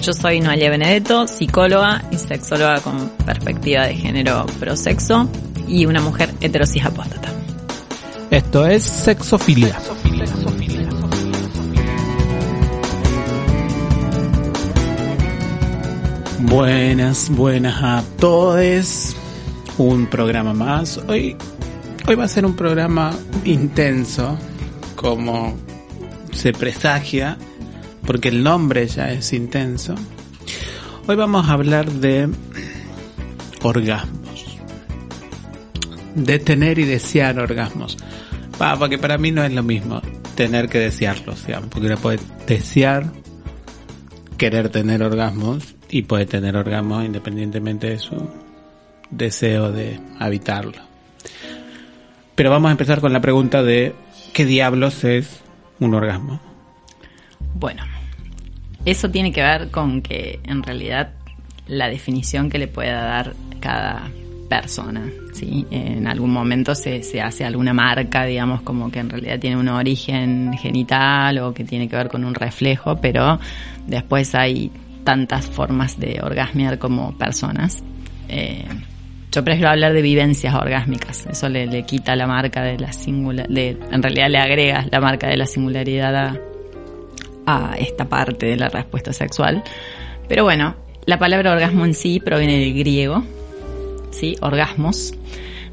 [0.00, 5.28] Yo soy Noelia Benedetto, psicóloga y sexóloga con perspectiva de género prosexo
[5.66, 7.28] y una mujer heterosis apóstata.
[8.30, 9.76] Esto es Sexofilia.
[16.40, 19.16] Buenas, buenas a todos.
[19.78, 20.98] Un programa más.
[21.08, 21.36] Hoy,
[22.06, 23.12] hoy va a ser un programa
[23.44, 24.38] intenso,
[24.94, 25.56] como
[26.32, 27.36] se presagia,
[28.08, 29.94] porque el nombre ya es intenso.
[31.06, 32.30] Hoy vamos a hablar de
[33.62, 34.58] orgasmos.
[36.14, 37.98] De tener y desear orgasmos.
[38.60, 40.00] Va, porque para mí no es lo mismo
[40.36, 43.12] tener que desearlos, porque uno puede desear
[44.38, 48.26] querer tener orgasmos y puede tener orgasmos independientemente de su
[49.10, 50.80] deseo de habitarlo.
[52.34, 53.94] Pero vamos a empezar con la pregunta de
[54.32, 55.42] ¿qué diablos es
[55.78, 56.40] un orgasmo?
[57.54, 57.82] Bueno,
[58.90, 61.10] eso tiene que ver con que en realidad
[61.66, 64.10] la definición que le pueda dar cada
[64.48, 65.66] persona, ¿sí?
[65.70, 69.68] En algún momento se, se hace alguna marca, digamos, como que en realidad tiene un
[69.68, 73.38] origen genital o que tiene que ver con un reflejo, pero
[73.86, 74.70] después hay
[75.04, 77.82] tantas formas de orgasmear como personas.
[78.28, 78.64] Eh,
[79.30, 81.26] yo prefiero hablar de vivencias orgásmicas.
[81.26, 85.00] Eso le, le quita la marca de la singular, de, en realidad le agrega la
[85.00, 86.40] marca de la singularidad a,
[87.48, 89.64] a esta parte de la respuesta sexual.
[90.28, 90.76] Pero bueno,
[91.06, 93.24] la palabra orgasmo en sí proviene del griego,
[94.10, 94.36] ¿sí?
[94.42, 95.14] Orgasmos,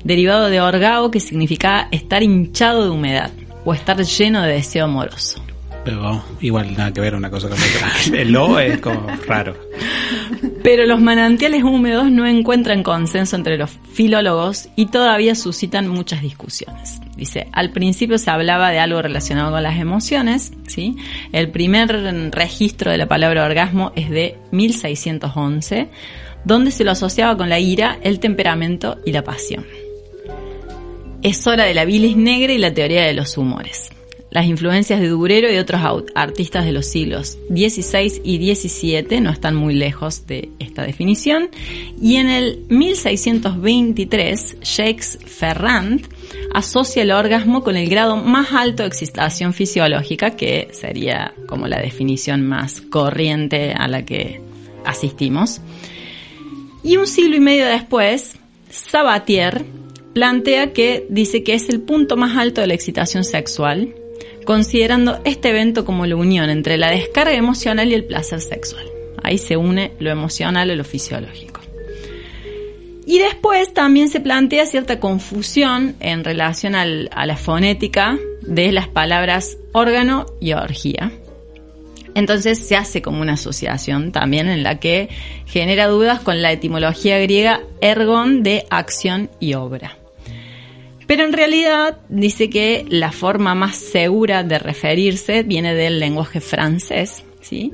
[0.05, 3.31] derivado de orgao que significa estar hinchado de humedad
[3.65, 5.43] o estar lleno de deseo amoroso.
[5.83, 7.91] Pero igual nada que ver una cosa con otra.
[8.19, 9.55] El O es como raro.
[10.63, 17.01] Pero los manantiales húmedos no encuentran consenso entre los filólogos y todavía suscitan muchas discusiones.
[17.15, 20.95] Dice, al principio se hablaba de algo relacionado con las emociones, ¿sí?
[21.31, 21.89] El primer
[22.31, 25.87] registro de la palabra orgasmo es de 1611,
[26.43, 29.65] donde se lo asociaba con la ira, el temperamento y la pasión.
[31.21, 33.89] Es hora de la bilis negra y la teoría de los humores
[34.35, 35.81] las influencias de Durero y otros
[36.13, 41.49] artistas de los siglos XVI y XVII no están muy lejos de esta definición.
[42.01, 46.05] Y en el 1623, Jacques Ferrand
[46.53, 51.79] asocia el orgasmo con el grado más alto de excitación fisiológica, que sería como la
[51.79, 54.41] definición más corriente a la que
[54.85, 55.61] asistimos.
[56.83, 58.37] Y un siglo y medio después,
[58.69, 59.65] Sabatier
[60.13, 63.93] plantea que dice que es el punto más alto de la excitación sexual
[64.45, 68.85] considerando este evento como la unión entre la descarga emocional y el placer sexual.
[69.23, 71.64] Ahí se une lo emocional y lo fisiológico.
[73.05, 76.85] Y después también se plantea cierta confusión en relación a
[77.25, 81.11] la fonética de las palabras órgano y orgía.
[82.15, 85.09] Entonces se hace como una asociación también en la que
[85.45, 89.97] genera dudas con la etimología griega ergon de acción y obra.
[91.07, 97.23] Pero en realidad dice que la forma más segura de referirse viene del lenguaje francés,
[97.41, 97.73] ¿sí?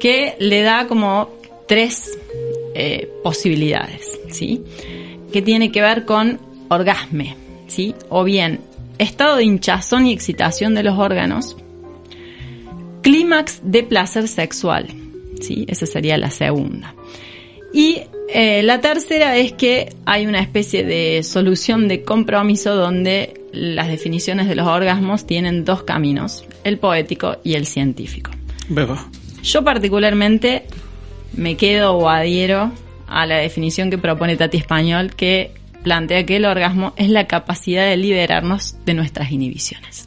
[0.00, 1.30] que le da como
[1.66, 2.18] tres
[2.74, 4.62] eh, posibilidades, ¿sí?
[5.32, 6.38] que tiene que ver con
[6.68, 7.36] orgasme,
[7.66, 7.94] ¿sí?
[8.08, 8.60] o bien
[8.98, 11.56] estado de hinchazón y excitación de los órganos,
[13.02, 14.86] clímax de placer sexual,
[15.40, 15.66] ¿sí?
[15.68, 16.94] esa sería la segunda.
[17.72, 23.88] Y eh, la tercera es que hay una especie de solución de compromiso donde las
[23.88, 28.30] definiciones de los orgasmos tienen dos caminos, el poético y el científico.
[29.42, 30.64] Yo particularmente
[31.34, 32.72] me quedo o adhiero
[33.06, 37.88] a la definición que propone Tati Español que plantea que el orgasmo es la capacidad
[37.88, 40.06] de liberarnos de nuestras inhibiciones.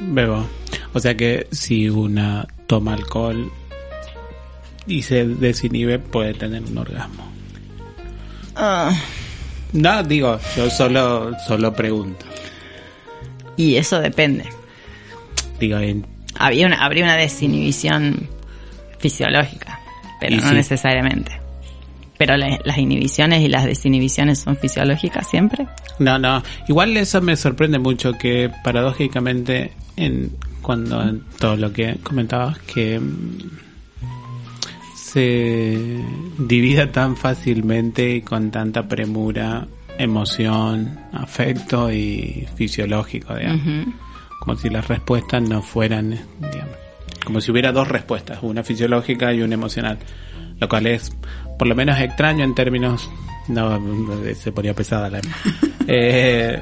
[0.00, 0.46] Bebo.
[0.94, 3.52] O sea que si una toma alcohol
[4.86, 7.30] y se desinhibe puede tener un orgasmo.
[8.56, 8.92] Ah.
[9.72, 12.24] No, digo, yo solo, solo pregunto.
[13.56, 14.44] Y eso depende.
[15.60, 15.78] Digo,
[16.38, 18.28] Había una, habría una desinhibición
[18.98, 19.78] fisiológica,
[20.20, 21.41] pero no necesariamente.
[22.24, 25.66] Pero las inhibiciones y las desinhibiciones son fisiológicas siempre.
[25.98, 26.40] No, no.
[26.68, 30.30] Igual eso me sorprende mucho que paradójicamente en
[30.60, 33.38] cuando en todo lo que comentabas que mm,
[34.94, 36.00] se
[36.38, 39.66] divida tan fácilmente y con tanta premura
[39.98, 43.88] emoción, afecto y fisiológico, digamos.
[44.38, 46.81] Como si las respuestas no fueran, digamos,
[47.24, 49.98] como si hubiera dos respuestas, una fisiológica y una emocional,
[50.58, 51.12] lo cual es
[51.58, 53.10] por lo menos extraño en términos,
[53.48, 53.80] no,
[54.34, 55.20] se ponía pesada la...
[55.86, 56.60] eh,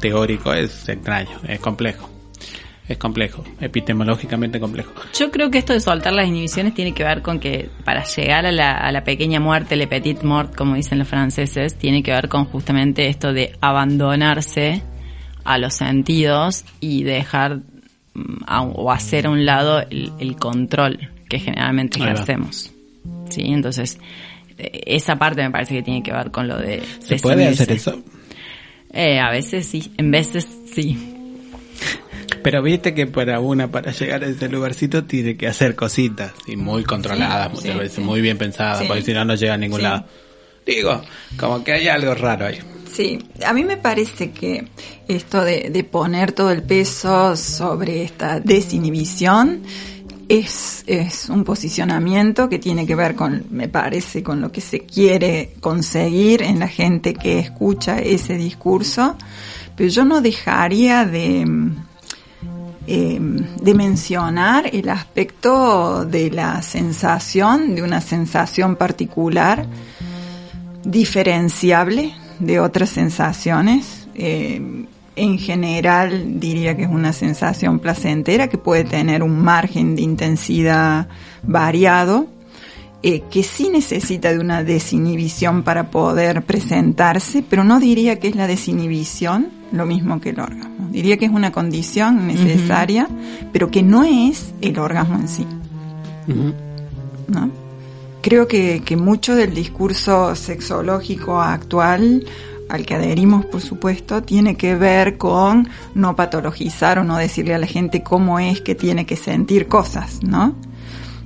[0.00, 2.10] teórico, es extraño, es complejo
[2.88, 4.92] es complejo, epistemológicamente complejo.
[5.14, 8.46] Yo creo que esto de soltar las inhibiciones tiene que ver con que para llegar
[8.46, 12.12] a la, a la pequeña muerte, le petit mort, como dicen los franceses, tiene que
[12.12, 14.82] ver con justamente esto de abandonarse
[15.44, 17.60] a los sentidos y dejar
[18.48, 22.72] o hacer a un lado el, control que generalmente ejercemos.
[23.28, 23.42] ¿Sí?
[23.44, 23.98] Entonces,
[24.58, 26.82] eh, esa parte me parece que tiene que ver con lo de...
[27.00, 28.02] ¿Se puede hacer eso?
[28.92, 31.14] Eh, a veces sí, en veces sí.
[32.42, 36.56] Pero viste que para una, para llegar a ese lugarcito, tiene que hacer cositas y
[36.56, 40.06] muy controladas, muchas veces, muy bien pensadas, porque si no, no llega a ningún lado.
[40.68, 41.00] Digo,
[41.40, 42.58] como que hay algo raro ahí.
[42.92, 44.68] Sí, a mí me parece que
[45.08, 49.62] esto de, de poner todo el peso sobre esta desinhibición
[50.28, 54.80] es, es un posicionamiento que tiene que ver con, me parece, con lo que se
[54.80, 59.16] quiere conseguir en la gente que escucha ese discurso,
[59.74, 61.46] pero yo no dejaría de,
[62.86, 69.66] eh, de mencionar el aspecto de la sensación, de una sensación particular,
[70.88, 74.08] diferenciable de otras sensaciones.
[74.14, 74.86] Eh,
[75.16, 81.08] en general diría que es una sensación placentera que puede tener un margen de intensidad
[81.42, 82.28] variado,
[83.02, 88.36] eh, que sí necesita de una desinhibición para poder presentarse, pero no diría que es
[88.36, 90.88] la desinhibición lo mismo que el orgasmo.
[90.90, 93.08] Diría que es una condición necesaria,
[93.52, 95.46] pero que no es el orgasmo en sí.
[97.28, 97.67] ¿No?
[98.22, 102.24] Creo que, que mucho del discurso sexológico actual
[102.68, 107.58] al que adherimos, por supuesto, tiene que ver con no patologizar o no decirle a
[107.58, 110.54] la gente cómo es que tiene que sentir cosas, ¿no?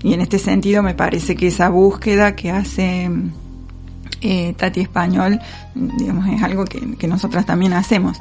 [0.03, 3.11] Y en este sentido me parece que esa búsqueda que hace
[4.21, 5.41] eh, Tati Español,
[5.75, 8.19] digamos, es algo que, que, nosotras también hacemos.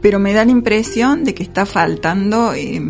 [0.00, 2.80] Pero me da la impresión de que está faltando eh,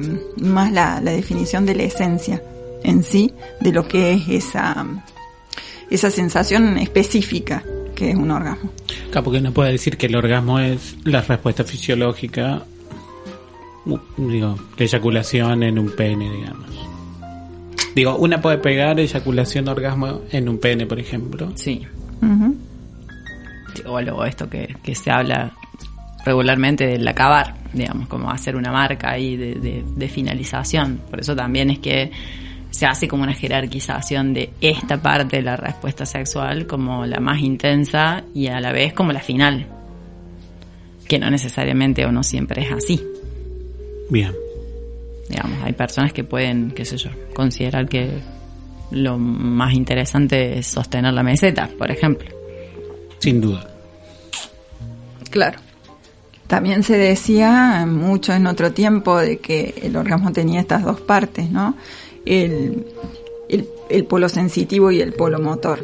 [0.40, 2.40] más la, la, definición de la esencia
[2.82, 4.86] en sí, de lo que es esa,
[5.90, 7.62] esa sensación específica
[7.94, 8.70] que es un orgasmo.
[9.10, 12.62] Claro, porque no puede decir que el orgasmo es la respuesta fisiológica,
[14.16, 16.90] digo, de eyaculación en un pene, digamos.
[17.94, 21.52] Digo, una puede pegar eyaculación orgasmo en un pene, por ejemplo.
[21.56, 21.86] Sí.
[23.86, 25.52] O luego esto que, se habla
[26.24, 31.00] regularmente del acabar, digamos, como hacer una marca ahí de, finalización.
[31.10, 32.10] Por eso también es que
[32.70, 37.40] se hace como una jerarquización de esta parte de la respuesta sexual como la más
[37.40, 39.66] intensa y a la vez como la final.
[41.08, 43.00] Que no necesariamente o no siempre es así.
[44.08, 44.32] Bien.
[45.28, 48.10] Digamos, hay personas que pueden, qué sé yo, considerar que
[48.90, 52.28] lo más interesante es sostener la meseta, por ejemplo.
[53.18, 53.68] Sin duda.
[55.30, 55.58] Claro.
[56.48, 61.48] También se decía mucho en otro tiempo de que el orgasmo tenía estas dos partes,
[61.48, 61.76] ¿no?
[62.24, 62.86] El,
[63.48, 65.80] el, polo sensitivo y el polo motor.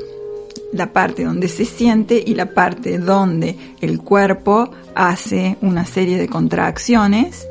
[0.73, 6.29] La parte donde se siente y la parte donde el cuerpo hace una serie de
[6.29, 7.47] contracciones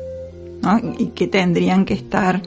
[0.62, 0.80] ¿no?
[0.98, 2.42] y que tendrían que estar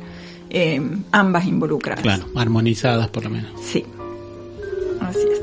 [0.50, 0.82] eh,
[1.12, 2.02] ambas involucradas.
[2.02, 3.52] Claro, armonizadas por lo menos.
[3.62, 3.86] Sí,
[5.02, 5.40] así es.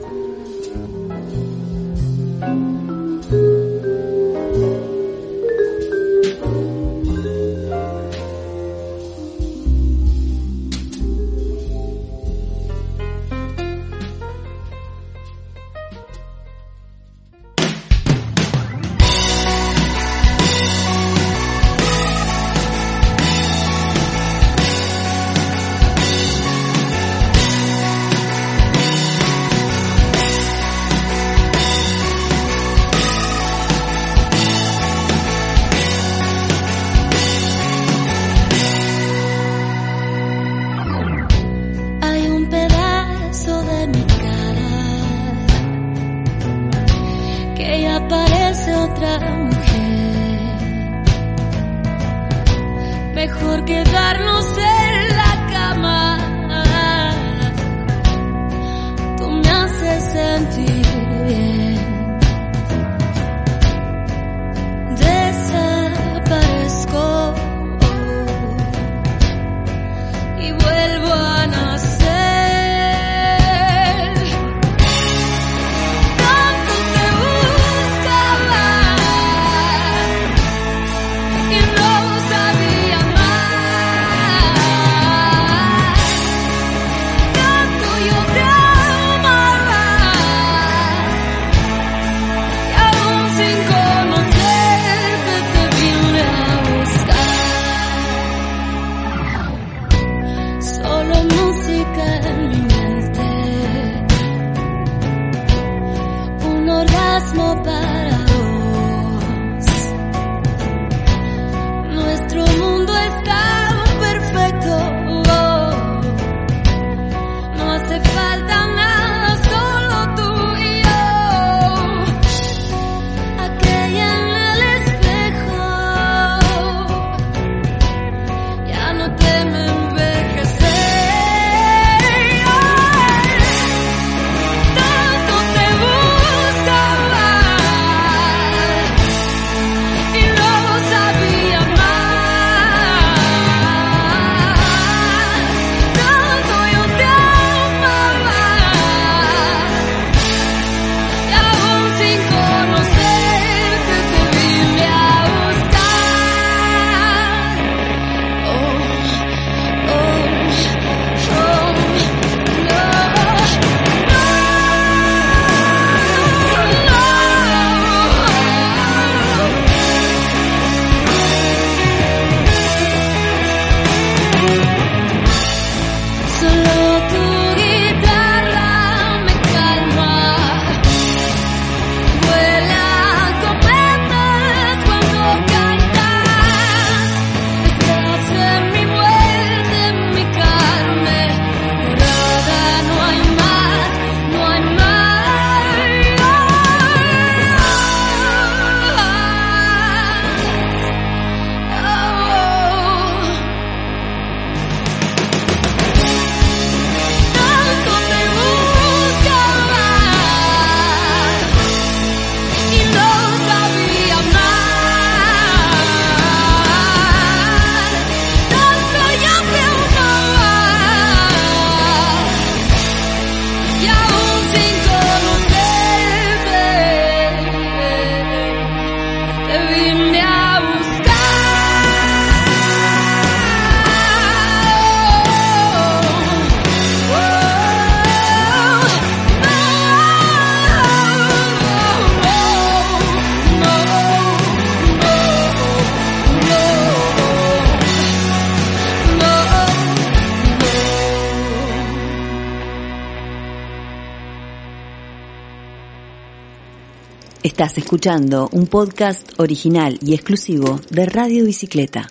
[258.06, 262.08] Un podcast original y exclusivo de Radio Bicicleta.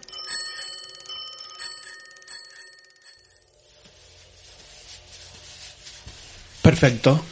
[6.62, 7.24] Perfecto.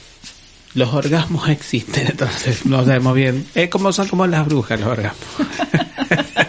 [0.76, 3.46] Los orgasmos existen, entonces no sabemos bien.
[3.54, 5.48] Es como son como las brujas los orgasmos.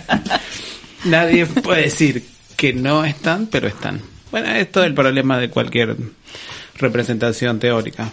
[1.06, 2.24] Nadie puede decir
[2.56, 4.00] que no están, pero están.
[4.30, 5.96] Bueno, esto es el problema de cualquier
[6.76, 8.10] representación teórica.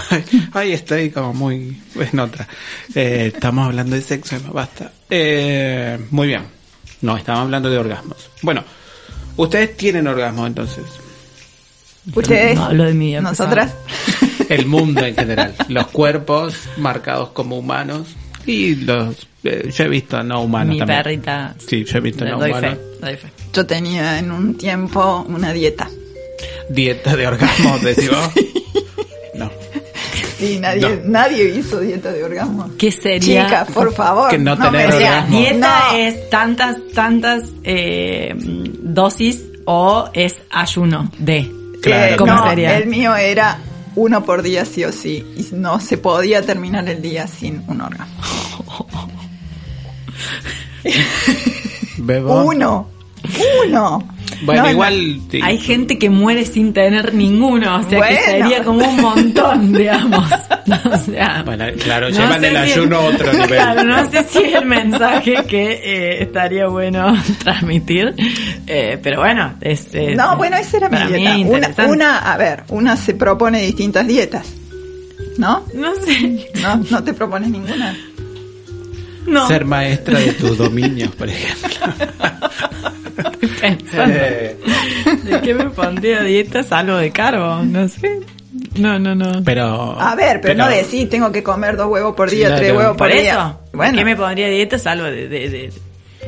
[0.52, 2.48] Ahí estoy como muy en otra.
[2.94, 4.92] Eh, estamos hablando de sexo, no basta.
[5.10, 6.42] Eh, muy bien.
[7.02, 8.30] No, estamos hablando de orgasmos.
[8.42, 8.64] Bueno,
[9.36, 10.84] ustedes tienen orgasmos entonces.
[12.14, 13.74] Ustedes, No hablo de mí, nosotras.
[14.48, 15.54] El mundo en general.
[15.68, 18.08] Los cuerpos marcados como humanos
[18.46, 19.14] y los...
[19.44, 21.02] eh, yo he visto no humanos Mi también.
[21.02, 21.54] perrita.
[21.58, 22.78] Sí, yo he visto no doy humanos.
[22.78, 23.28] fe, doy fe.
[23.52, 25.88] Yo tenía en un tiempo una dieta.
[26.68, 28.30] Dieta de orgasmos, decís vos.
[29.34, 29.50] No.
[30.38, 31.10] Sí, nadie, No.
[31.10, 32.70] nadie hizo dieta de orgasmo.
[32.78, 33.46] ¿Qué sería?
[33.46, 34.30] Chicas, por favor.
[34.30, 35.96] Que no tener me O sea, dieta No.
[35.98, 41.50] es tantas, tantas eh, dosis o es ayuno de.
[41.82, 42.16] Claro.
[42.18, 42.76] ¿Cómo no, sería?
[42.78, 43.58] el mío era
[43.94, 45.24] uno por día sí o sí.
[45.36, 48.14] Y no se podía terminar el día sin un orgasmo.
[51.98, 52.42] Bebo.
[52.44, 52.88] Uno.
[53.66, 54.08] Uno.
[54.42, 55.20] Bueno, No, igual...
[55.30, 55.40] sí.
[55.42, 60.24] Hay gente que muere sin tener ninguno, o sea que sería como un montón, digamos.
[60.84, 63.48] O sea, Bueno, claro, no llevan el si- ayuno a otro nivel.
[63.48, 68.14] Claro, no sé si es el mensaje que eh, estaría bueno transmitir,
[68.66, 71.12] eh, pero bueno, es, es- No, bueno, esa era mi
[71.44, 71.86] dieta.
[71.86, 74.46] Una, a ver, una se propone distintas dietas.
[75.38, 75.64] ¿No?
[75.74, 77.96] No sé, No, no te propones ninguna.
[79.26, 79.46] no.
[79.46, 81.86] Ser maestra de tus dominios, por ejemplo.
[83.60, 84.56] Pensando, Eh,
[85.24, 86.62] ¿De qué me pondría dieta?
[86.62, 88.20] Salvo de carbo, no sé.
[88.76, 89.42] No, no, no.
[89.44, 90.00] pero...
[90.00, 92.60] A ver, pero, no decís, tengo que comer dos huevos por día, Claro.
[92.60, 93.32] tres huevos por, Por día.
[93.32, 95.72] eso, Bueno, ¿qué me pondría dieta salvo de, de- de-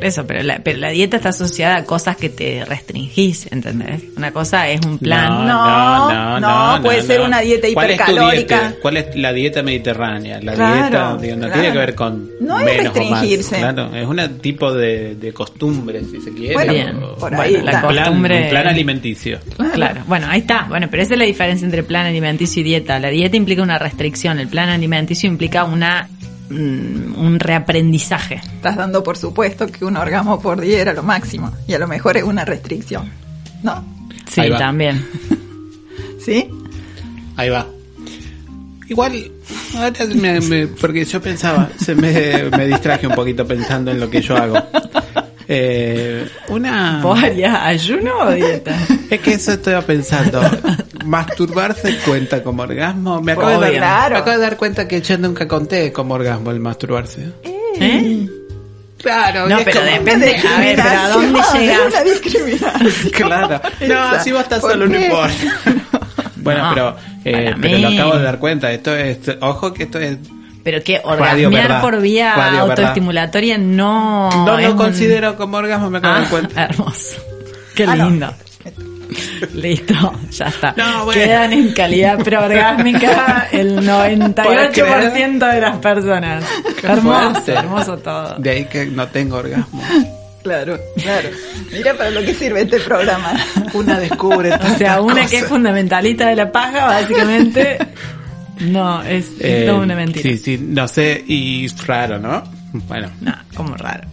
[0.00, 0.26] eso?
[0.26, 4.02] Pero la, pero la dieta está asociada a cosas que te restringís, ¿entendés?
[4.16, 5.46] Una cosa es un plan.
[5.46, 8.60] No, no, puede ser una dieta ¿Cuál es tu hipercalórica.
[8.60, 8.74] dieta?
[8.82, 10.40] ¿Cuál es la dieta mediterránea?
[10.42, 11.52] La Claro, dieta digo, no claro.
[11.54, 13.26] tiene que ver con No es menos o más.
[13.48, 16.54] Claro, es un tipo de, de costumbre, si se quiere.
[16.54, 16.96] Bueno, Bien.
[17.02, 17.86] o- por Bueno, ahí la está.
[17.86, 19.38] un plan, costumbre- un plan alimenticio.
[19.74, 20.66] Claro, bueno, ahí está.
[20.68, 22.98] Bueno, pero esa es la diferencia entre plan alimenticio y dieta.
[22.98, 26.08] La dieta implica una restricción, el plan alimenticio implica una
[26.50, 28.36] un reaprendizaje.
[28.36, 31.52] Estás dando por supuesto que un orgasmo por día era lo máximo.
[31.66, 33.08] Y a lo mejor es una restricción.
[33.62, 33.84] ¿No?
[34.28, 35.06] Sí, también.
[36.24, 36.48] ¿Sí?
[37.36, 37.66] Ahí va.
[38.88, 39.30] Igual,
[39.76, 44.10] ahora me- me- porque yo pensaba, se me, me distraje un poquito pensando en lo
[44.10, 44.56] que yo hago.
[45.46, 47.00] Eh, una.
[47.02, 48.76] ¿Vos harías ayuno o dieta?
[49.08, 50.40] Es que eso estoy pensando.
[51.10, 53.20] ¿Masturbarse cuenta como orgasmo?
[53.20, 54.14] Me acabo, de dar, Claro.
[54.14, 57.32] me acabo de dar cuenta que yo nunca conté como orgasmo el masturbarse.
[57.80, 58.28] ¿Eh?
[58.98, 60.36] Claro, No, pero depende.
[60.36, 61.78] A ver, pero ¿a dónde llegas?
[61.88, 63.10] Una discriminación.
[63.12, 63.60] Claro.
[63.88, 65.34] No, si vos estás ¿Por solo no importa.
[66.36, 68.70] Bueno, No, pero, eh, pero lo acabo de dar cuenta.
[68.72, 70.16] Esto es, ojo que esto es
[70.64, 71.80] Pero que orgasmear verdad.
[71.82, 74.30] por vía Radio autoestimulatoria no.
[74.46, 76.64] no lo considero como orgasmo, me acabo de Ah, dar cuenta.
[76.64, 77.16] hermoso.
[77.74, 78.34] Qué Ah, no.
[79.54, 79.94] Listo,
[80.30, 80.74] ya está.
[80.76, 81.20] No, bueno.
[81.22, 86.44] Quedan en calidad preorgásmica el 98% de las personas.
[86.82, 88.34] Hermoso, hermoso todo.
[88.38, 89.82] De ahí que no tengo orgasmo.
[90.42, 91.28] Claro, claro.
[91.70, 93.34] Mira para lo que sirve este programa.
[93.74, 94.52] Una descubre.
[94.54, 97.76] O sea, una que es fundamentalista de la paja, básicamente,
[98.60, 100.22] no, es, es Eh, toda una mentira.
[100.22, 102.42] Sí, sí, no sé, y raro, ¿no?
[102.72, 104.08] Bueno, No, como raro.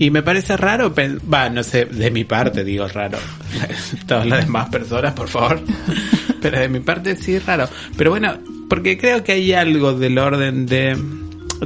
[0.00, 0.92] Y me parece raro,
[1.32, 3.18] va, no sé, de mi parte digo raro.
[4.06, 5.60] Todas las demás personas, por favor.
[6.42, 7.68] Pero de mi parte sí es raro.
[7.96, 10.96] Pero bueno, porque creo que hay algo del orden de...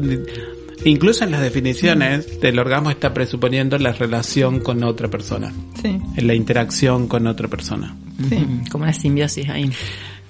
[0.01, 5.53] de- incluso en las definiciones del orgasmo está presuponiendo la relación con otra persona.
[5.81, 7.94] Sí, La interacción con otra persona.
[8.29, 8.44] sí.
[8.70, 9.70] Como una simbiosis ahí.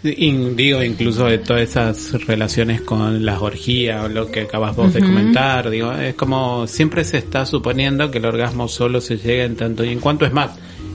[0.05, 4.93] In- digo, incluso de todas esas relaciones con las orgías o lo que acabas vos
[4.93, 9.45] de comentar, digo, es como siempre se está suponiendo que el orgasmo solo se llega
[9.45, 10.51] en tanto y en cuanto es más.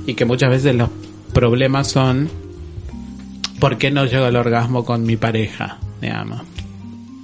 [0.06, 0.90] Y que muchas veces los
[1.34, 2.30] problemas son,
[3.60, 5.80] ¿por qué no llego al orgasmo con mi pareja?
[6.02, 6.42] Digamos.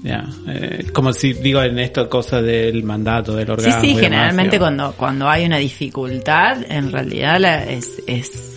[0.03, 3.81] Ya, eh, como si digo en esto cosa del mandato del Sí, orgasmo.
[3.81, 8.54] sí, demás, generalmente cuando, cuando hay una dificultad, en realidad la- es, es,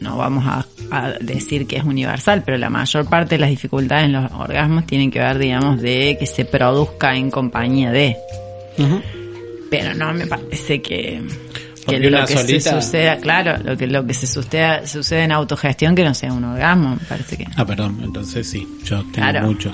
[0.00, 4.06] no vamos a, a decir que es universal, pero la mayor parte de las dificultades
[4.06, 8.16] en los orgasmos tienen que ver, digamos, de que se produzca en compañía de.
[9.70, 13.76] Pero no me parece que, que Porque lo una que solita- se suceda, claro, lo
[13.76, 17.36] que, lo que se suceda, sucede en autogestión que no sea un orgasmo, me parece
[17.36, 17.46] que.
[17.56, 19.42] Ah, perdón, entonces sí, yo tengo Claro.
[19.46, 19.72] mucho.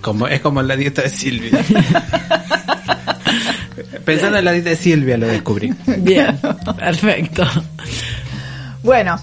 [0.00, 1.50] Como, es como la dieta de Silvia.
[4.04, 5.72] Pensando en la dieta de Silvia lo descubrí.
[5.98, 6.38] Bien,
[6.76, 7.46] perfecto.
[8.82, 9.16] Bueno,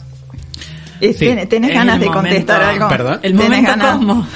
[1.01, 1.35] Sí.
[1.47, 2.89] ¿tenés, ganas el de contestar momento- algo?
[2.89, 3.19] Perdón.
[3.23, 3.95] El ¿Tenés momento ganas?
[3.97, 4.27] cosmo.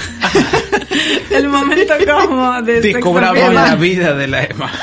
[1.32, 4.72] el momento cosmo de Descubramos la vida de la Emma.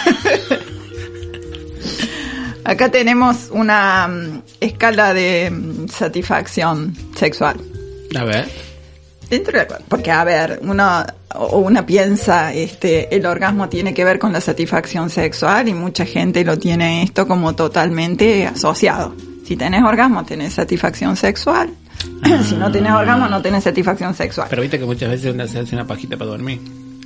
[2.65, 7.57] Acá tenemos una mm, escala de mm, satisfacción sexual.
[8.17, 8.49] A ver.
[9.29, 14.19] Dentro de- porque a ver, uno o una piensa, este, el orgasmo tiene que ver
[14.19, 19.15] con la satisfacción sexual y mucha gente lo tiene esto como totalmente asociado.
[19.45, 21.71] Si tenés orgasmo, tenés satisfacción sexual.
[22.49, 24.47] si no tenés orgasmo, no tenés satisfacción sexual.
[24.51, 26.61] Pero viste que muchas veces una se hace una pajita para dormir.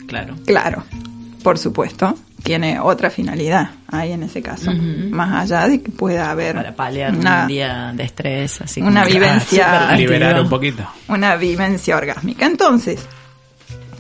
[0.07, 0.37] Claro.
[0.47, 0.85] Claro,
[1.43, 4.71] por supuesto, tiene otra finalidad ahí en ese caso,
[5.11, 9.03] más allá de que pueda haber Para paliar una, un día de estrés, así una
[9.03, 10.87] como- vivencia- Ah, súper Liberar un poquito.
[11.09, 12.47] una vivencia orgásmica.
[12.47, 13.01] Entonces,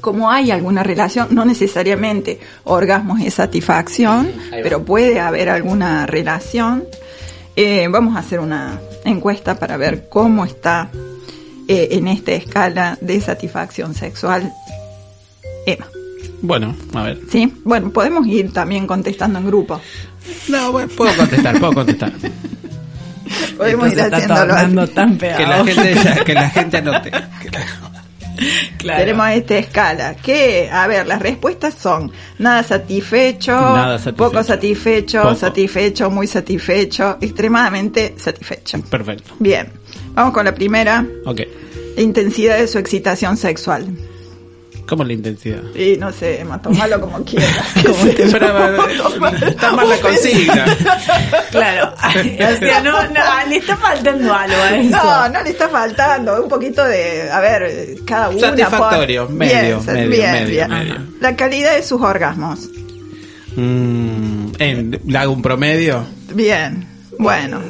[0.00, 4.28] como hay alguna relación, no necesariamente orgasmos es satisfacción,
[4.62, 6.84] pero puede haber alguna relación,
[7.56, 10.90] eh, vamos a hacer una encuesta para ver cómo está
[11.68, 14.52] eh, en esta escala de satisfacción sexual
[15.66, 15.86] Emma.
[16.42, 17.20] Bueno, a ver.
[17.30, 17.52] ¿Sí?
[17.64, 19.80] Bueno, podemos ir también contestando en grupo.
[20.48, 22.12] No, bueno, puedo contestar, puedo contestar.
[23.56, 24.94] Podemos Esto ir haciéndolo así.
[24.94, 27.10] tan Que la gente, ya- que la gente anote.
[27.10, 27.85] Que la-
[28.78, 29.00] Claro.
[29.00, 30.14] Tenemos esta escala.
[30.16, 34.16] Que, a ver, las respuestas son nada satisfecho, Nada satisfecho.
[34.16, 35.34] poco satisfecho, Poco.
[35.34, 38.80] satisfecho, muy satisfecho, extremadamente satisfecho.
[38.82, 39.34] Perfecto.
[39.38, 39.68] Bien,
[40.12, 41.04] vamos con la primera.
[41.24, 41.40] Ok.
[41.96, 43.86] La intensidad de su excitación sexual.
[44.86, 45.62] ¿Cómo es la intensidad?
[45.74, 47.74] Y no sé, Emma, tomalo como quieras.
[47.84, 48.22] Como te-
[49.48, 50.64] está mal la consigna.
[51.50, 51.92] Claro.
[51.94, 54.90] O sea, no, no, le está faltando algo a eso.
[54.90, 58.40] No, no le está faltando un poquito de, a ver, cada una.
[58.40, 60.68] Satisfactorio, por- medio, bien, medio, bien, medio, bien.
[60.68, 60.94] medio.
[61.20, 62.68] La calidad de sus orgasmos.
[63.56, 66.04] Mm, en, ¿Le hago un promedio?
[66.34, 66.86] Bien,
[67.18, 67.60] bueno.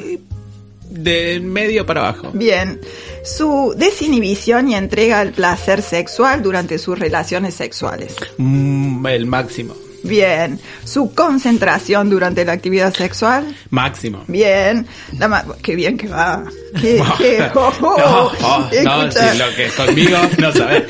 [0.90, 2.30] De medio para abajo.
[2.32, 2.80] Bien.
[3.26, 8.14] Su desinhibición y entrega al placer sexual durante sus relaciones sexuales.
[8.38, 9.74] Mm, el máximo.
[10.04, 10.60] Bien.
[10.84, 13.56] Su concentración durante la actividad sexual.
[13.70, 14.22] Máximo.
[14.28, 14.86] Bien.
[15.18, 16.44] La ma- qué bien que va.
[16.80, 20.84] Qué, qué- oh, oh, no, oh, no, si lo que es conmigo no sabes.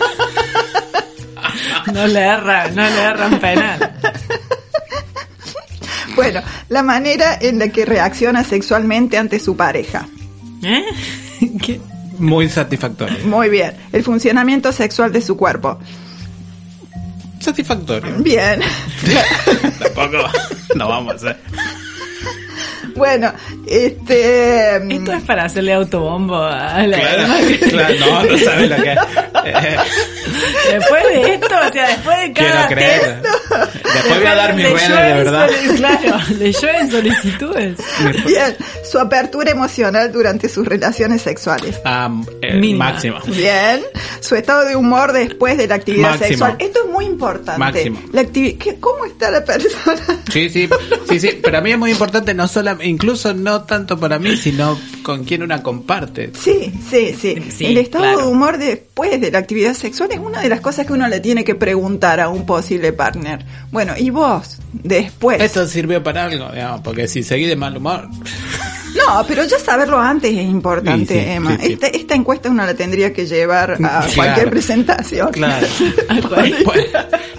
[1.94, 3.92] No le erra, no le erran penal.
[6.14, 10.06] Bueno, la manera en la que reacciona sexualmente ante su pareja.
[10.62, 10.84] ¿Eh?
[11.64, 11.80] ¿Qué?
[12.18, 13.18] Muy satisfactorio.
[13.26, 13.72] Muy bien.
[13.92, 15.78] El funcionamiento sexual de su cuerpo.
[17.40, 18.14] Satisfactorio.
[18.18, 18.60] Bien.
[19.78, 20.28] Tampoco
[20.74, 21.36] no vamos a hacer.
[22.96, 23.30] Bueno,
[23.66, 24.76] este...
[24.94, 27.34] Esto es para hacerle autobombo a la Claro,
[27.68, 28.98] claro, no, no sabe lo que es.
[29.44, 29.76] Eh,
[30.72, 33.22] Después de esto, o sea, después de quiero cada creer.
[33.22, 33.65] test,
[33.96, 35.48] Después voy a dar mis redes de verdad.
[35.76, 37.78] Claro, le llueven solicitudes.
[38.26, 41.80] Bien, su apertura emocional durante sus relaciones sexuales.
[41.84, 42.10] Ah,
[42.42, 42.58] eh.
[42.60, 43.80] Bien,
[44.20, 46.28] su estado de humor después de la actividad Máximo.
[46.28, 46.56] sexual.
[46.58, 47.58] Esto es muy importante.
[47.58, 48.00] Máximo.
[48.12, 50.00] La activi- ¿qué- ¿Cómo está la persona?
[50.32, 50.68] Sí, sí,
[51.08, 54.36] sí, sí, pero a mí es muy importante no solo, incluso no tanto para mí,
[54.36, 56.30] sino con quien una comparte.
[56.38, 57.36] Sí, sí, sí.
[57.50, 58.18] Sí, el estado claro.
[58.20, 61.20] de humor después de la actividad sexual es una de las cosas que uno le
[61.20, 63.44] tiene que preguntar a un posible partner.
[63.70, 64.58] Bueno, ¿y vos?
[64.72, 65.40] Después.
[65.40, 68.08] Esto sirvió para algo, digamos, porque si seguí de mal humor,
[68.96, 71.56] No, pero ya saberlo antes es importante, Sí, sí, Emma.
[71.60, 71.72] sí, sí.
[71.74, 74.06] Esta, esta encuesta uno la tendría que llevar a Claro.
[74.14, 75.30] cualquier presentación.
[75.32, 75.66] claro.
[76.28, 76.54] Pues,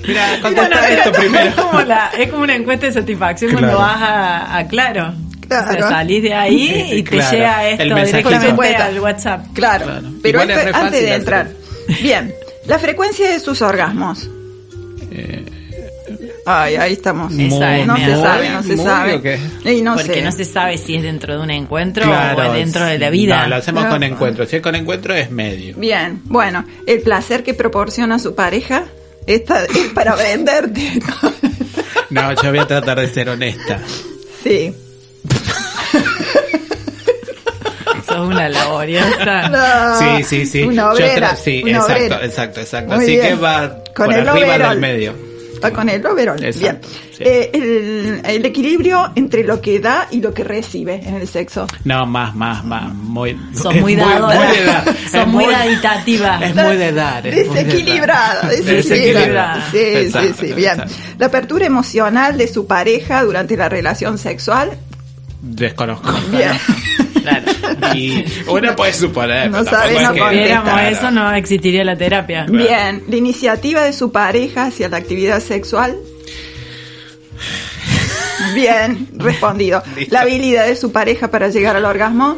[0.07, 1.55] mira, contesta Bueno, esto es, primero.
[1.55, 3.67] como la- es como una encuesta de satisfacción Claro.
[3.67, 5.13] cuando vas a, a Claro.
[5.47, 5.69] Claro.
[5.69, 7.31] O sea, salís de ahí y te Claro.
[7.38, 9.45] llega esto directamente al WhatsApp.
[9.53, 10.07] Claro, Claro.
[10.21, 11.47] pero esto- antes de entrar.
[12.01, 12.33] Bien,
[12.67, 14.29] la frecuencia de sus orgasmos.
[16.49, 17.33] Ay, ahí estamos.
[17.33, 19.39] Esa es no muy- se sabe, no se muy, sabe.
[19.65, 20.21] Y no porque sé.
[20.21, 23.41] no se sabe si es dentro de un encuentro Claro, o dentro de la vida.
[23.41, 23.95] No, lo hacemos Claro.
[23.95, 24.45] con encuentro.
[24.45, 25.75] Si es con encuentro es medio.
[25.77, 28.86] Bien, bueno, el placer que proporciona su pareja
[29.25, 30.99] esta es para venderte.
[32.10, 33.79] No, yo voy a tratar de ser honesta.
[34.41, 34.73] sí.
[38.07, 39.49] Sos una laboriosa.
[39.49, 40.63] No, Sí, sí, sí.
[40.63, 41.36] Una obrera.
[41.36, 42.93] sí, una exacto, exacto, exacto.
[42.93, 43.21] Así bien.
[43.27, 44.69] que va Con por el arriba overall.
[44.69, 45.27] del medio.
[45.63, 46.43] Va con el overall.
[46.43, 47.02] Exacto, Bien.
[47.12, 47.24] sí.
[47.24, 51.67] Eh, el, el equilibrio entre lo que da y lo que recibe en el sexo.
[51.84, 52.93] No, más, más, más.
[52.93, 54.04] Muy, es muy de
[55.13, 55.46] Es muy.
[55.46, 56.43] Es muy de dar.
[56.43, 57.24] es muy de dar.
[57.24, 58.50] Desequilibrada, desequilibrada.
[58.50, 59.72] Desequilibrada.
[59.72, 60.72] Sí, Exacto, sí, sí, bien.
[60.74, 60.93] exacto.
[61.17, 64.72] La apertura emocional de su pareja durante la relación sexual.
[65.41, 66.12] Desconozco.
[66.32, 66.52] Bien.
[67.28, 67.96] Claro.
[67.98, 69.50] Y uno puede suponer.
[69.52, 71.00] No pero tampoco sabe, es no que- Si viéramos contesta.
[71.00, 72.46] eso, no existiría la terapia.
[72.50, 73.04] Bien.
[73.08, 75.96] La iniciativa de su pareja hacia la actividad sexual.
[78.54, 79.84] Bien, respondido.
[79.96, 80.13] Listo.
[80.13, 82.38] La habilidad de su pareja para llegar al orgasmo.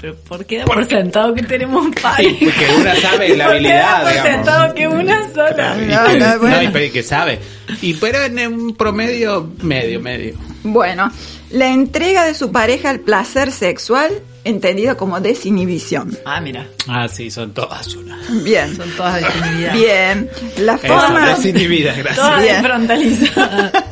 [0.00, 2.30] Pero ¿por qué da por sentado que tenemos un pareja?
[2.38, 4.30] Sí, porque una sabe la ¿Por qué da habilidad, por digamos.
[4.32, 5.74] sentado que una sola?
[5.76, 6.56] No, no, bueno.
[6.56, 7.38] no, y pero que sabe.
[7.82, 10.34] Y pero en un promedio, medio, medio.
[10.62, 11.12] Bueno,
[11.50, 14.10] la entrega de su pareja al placer sexual,
[14.44, 16.16] entendido como desinhibición.
[16.24, 18.18] Ah, mira, Ah, sí, son todas una.
[18.42, 18.74] Bien.
[18.76, 19.74] son todas desinhibidas.
[19.74, 20.30] Bien.
[20.58, 21.28] La forma.
[21.36, 22.16] desinhibidas, gracias.
[22.26, 22.62] Todas Bien.
[22.62, 23.72] desfrontalizadas.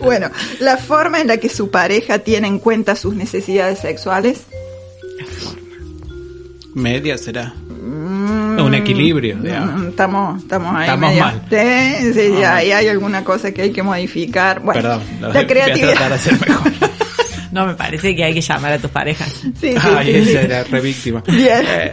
[0.00, 4.40] Bueno, la forma en la que su pareja tiene en cuenta sus necesidades sexuales.
[6.74, 7.54] Media será.
[8.68, 9.80] Un equilibrio, digamos.
[9.82, 10.82] Mm, Estamos, estamos ahí.
[10.84, 11.42] Estamos medio- mal.
[11.50, 12.56] Sí, sí, Ah.
[12.56, 14.60] ahí hay alguna cosa que hay que modificar.
[14.60, 16.12] Bueno, Perdón, la voy a tratar de creatividad.
[16.12, 16.72] hacer mejor.
[17.50, 19.32] No, me parece que hay que llamar a tus parejas.
[19.32, 20.36] Sí, sí, Ay, sí, sí.
[20.36, 21.22] era re víctima.
[21.26, 21.64] Bien.
[21.66, 21.92] Eh,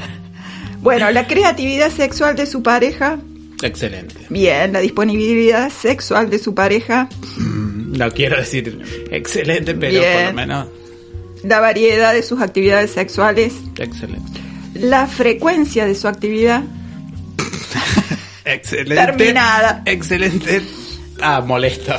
[0.82, 3.18] Bueno, la creatividad sexual de su pareja.
[3.64, 4.16] excelente.
[4.30, 7.08] Bien, la disponibilidad sexual de su pareja.
[7.38, 10.26] Mm, No quiero decir excelente, pero por Bien.
[10.28, 10.68] lo menos
[11.44, 13.54] La variedad de sus actividades sexuales.
[13.80, 14.42] excelente.
[14.76, 16.62] La frecuencia de su actividad.
[18.46, 18.96] Excelente.
[18.96, 19.82] Terminada.
[19.86, 20.62] Excelente.
[21.22, 21.94] Ah, molesto.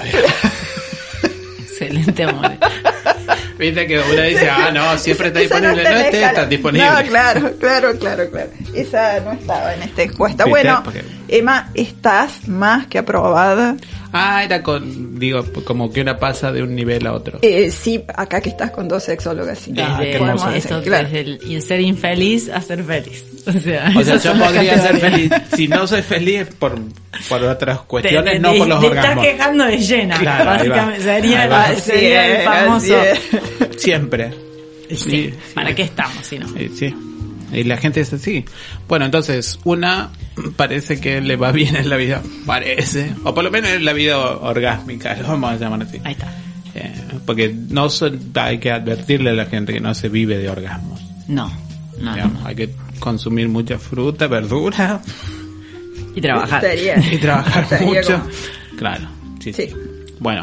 [1.58, 2.52] Excelente, amor.
[3.58, 5.82] Viste que uno dice, ah, no, siempre está disponible.
[5.82, 6.46] No, este la está escala.
[6.46, 6.86] disponible.
[6.90, 8.50] No, claro, claro, claro, claro.
[8.74, 10.44] Esa no estaba en esta encuesta.
[10.44, 13.76] Bueno, Porque- Emma, estás más que aprobada.
[14.12, 17.38] Ah, era con, digo, como que una pasa de un nivel a otro.
[17.42, 19.58] Eh, sí, acá que estás con dos sexólogas.
[19.58, 20.44] Sí, Ah, Desde, qué hermoso.
[20.44, 21.04] podemos esto, decir, claro.
[21.08, 23.24] desde el y ser infeliz a ser feliz.
[23.46, 25.30] O sea, O sea, yo podría ser feliz.
[25.54, 26.78] Si no soy feliz es por,
[27.28, 29.24] por otras Te- cuestiones, te- no por los te estás orgasmos.
[29.26, 30.18] quejando de llena.
[30.18, 31.02] Claro, básicamente.
[31.02, 32.94] Sería, el- sería Así el es, famoso.
[33.76, 34.30] Siempre.
[34.88, 35.74] Sí, Sí, ¿Para sí.
[35.74, 36.46] qué estamos si no?
[36.56, 36.94] Eh, sí.
[37.52, 38.44] Y la gente es así.
[38.88, 40.10] Bueno, entonces, una
[40.56, 42.22] parece que le va bien en la vida.
[42.44, 43.14] Parece.
[43.24, 46.00] O por lo menos en la vida orgásmica, lo vamos a llamar así.
[46.04, 46.32] Ahí está.
[46.74, 46.92] Eh,
[47.24, 51.00] porque no son- hay que advertirle a la gente que no se vive de orgasmos.
[51.28, 52.40] No, no, no, digamos.
[52.42, 52.46] no.
[52.46, 55.00] Hay que consumir mucha fruta, verdura
[56.14, 56.64] Y trabajar.
[56.64, 58.18] Estaría- y trabajar estaría mucho.
[58.18, 59.08] como- Claro,
[59.42, 59.68] sí, sí.
[59.68, 59.74] Sí.
[60.18, 60.42] Bueno,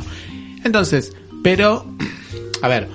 [0.63, 1.13] entonces,
[1.43, 1.85] pero,
[2.63, 2.87] a ver,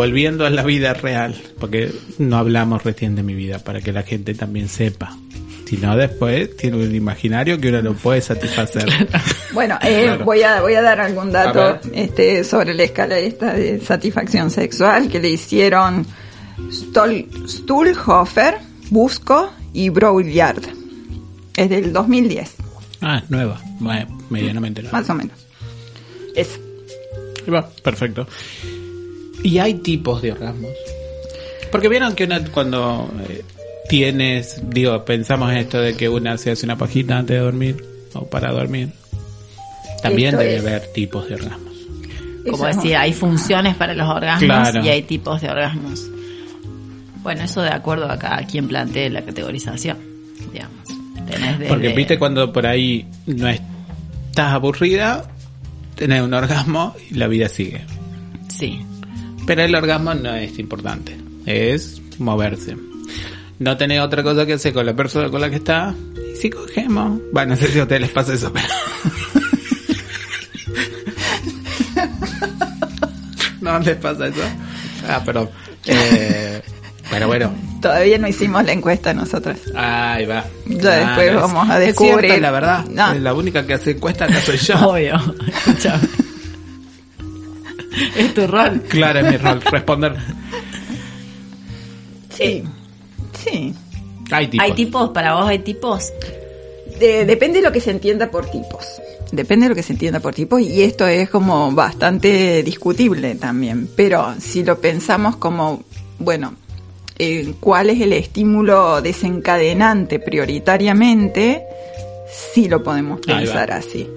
[0.00, 4.02] volviendo a la vida real, porque no hablamos recién de mi vida, para que la
[4.02, 5.14] gente también sepa.
[5.66, 8.86] Si no, después tiene un imaginario que uno no puede satisfacer.
[9.52, 10.24] Bueno, eh, Claro.
[10.24, 15.08] voy a voy a dar algún dato este sobre la escala esta de satisfacción sexual
[15.08, 16.06] que le hicieron
[16.72, 18.54] Stol, Stuhlhofer,
[18.90, 20.62] Busco y Brouillard.
[21.56, 22.54] Es del 2010,
[23.02, 24.98] Ah, nueva, bueno, medianamente nueva.
[25.00, 25.36] más o menos.
[26.36, 26.58] Es
[27.44, 28.26] Ahí va, perfecto.
[29.42, 30.70] ¿Y hay tipos de orgasmos?
[31.70, 33.42] Porque vieron que una, cuando eh,
[33.88, 37.84] tienes, digo, pensamos en esto de que una se hace una pajita antes de dormir
[38.14, 38.90] o para dormir.
[40.02, 41.70] También Esto debe es- haber tipos de orgasmos.
[42.50, 44.84] Como Eso decía, hay funciones para los orgasmos Claro.
[44.84, 46.06] y hay tipos de orgasmos.
[47.22, 49.98] Bueno, eso de acuerdo a cada quien plantee la categorización,
[50.52, 50.80] digamos.
[51.30, 55.30] Tenés desde- Porque viste cuando por ahí no estás aburrida,
[55.96, 57.82] tenés un orgasmo y la vida sigue.
[58.48, 58.80] Sí.
[59.46, 62.76] Pero el orgasmo no es importante, es moverse.
[63.58, 65.94] No tenés otra cosa que hacer con la persona con la que está.
[66.32, 67.20] Y si cogemos.
[67.32, 68.66] Bueno, no sé si a ustedes les pasa eso, pero.
[73.60, 74.40] ¿No les pasa eso?
[75.08, 75.50] Ah, pero.
[75.86, 76.62] Eh,
[77.10, 79.58] pero bueno, Todavía no hicimos la encuesta nosotras.
[79.74, 80.44] ahí va.
[80.66, 82.20] Ya después es- vamos a es descubrir.
[82.30, 82.84] cierto, la verdad.
[82.86, 83.14] No.
[83.14, 84.74] La única que hace encuesta acá soy yo.
[84.90, 85.16] Obvio.
[85.66, 86.08] Escuchame.
[88.16, 88.82] es tu rol.
[88.88, 90.16] Claro, es mi rol, responder.
[92.36, 92.62] Sí.
[93.44, 93.74] Sí.
[94.30, 94.64] Hay tipos.
[94.64, 95.10] ¿Hay tipos?
[95.10, 96.12] ¿Para vos hay tipos?
[96.98, 98.84] De- depende de lo que se entienda por tipos.
[99.32, 103.88] Depende de lo que se entienda por tipos y esto es como bastante discutible también.
[103.96, 105.82] Pero si lo pensamos como,
[106.18, 106.54] bueno,
[107.18, 111.62] eh, ¿cuál es el estímulo desencadenante prioritariamente?
[112.52, 114.08] Sí lo podemos pensar así.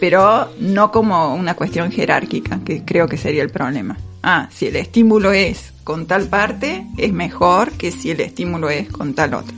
[0.00, 3.96] Pero no como una cuestión jerárquica, que creo que sería el problema.
[4.22, 8.88] Ah, si el estímulo es con tal parte, es mejor que si el estímulo es
[8.88, 9.54] con tal otra.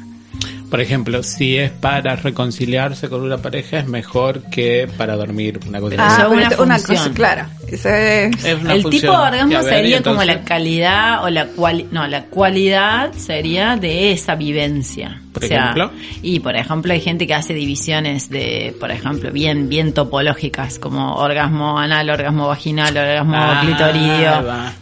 [0.70, 5.60] Por ejemplo, si es para reconciliarse con una pareja, es mejor que para dormir.
[5.68, 7.50] Una cosa pero una una cosa clara.
[7.68, 8.90] Eso es, Es una el función.
[8.90, 13.76] tipo de orgasmo ver, sería como la calidad o la cual no la cualidad sería
[13.76, 15.90] de esa vivencia Por O sea, ejemplo.
[16.22, 21.16] y por ejemplo hay gente que hace divisiones de por ejemplo bien bien topológicas como
[21.16, 23.60] orgasmo anal orgasmo vaginal orgasmo Ah,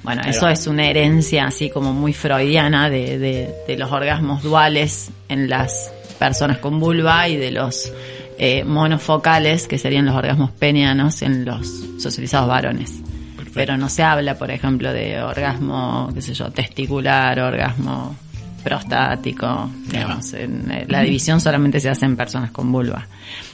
[0.04, 0.52] bueno ahí eso va.
[0.52, 5.90] es una herencia así como muy freudiana de, de, de los orgasmos duales en las
[6.20, 7.92] personas con vulva y de los
[8.38, 11.66] eh, monofocales que serían los orgasmos penianos en los
[11.98, 12.92] socializados varones
[13.52, 18.16] pero no se habla, por ejemplo, de orgasmo, qué sé yo, testicular, orgasmo
[18.64, 23.06] prostático, digamos, en, eh, la división solamente se hace en personas con vulva.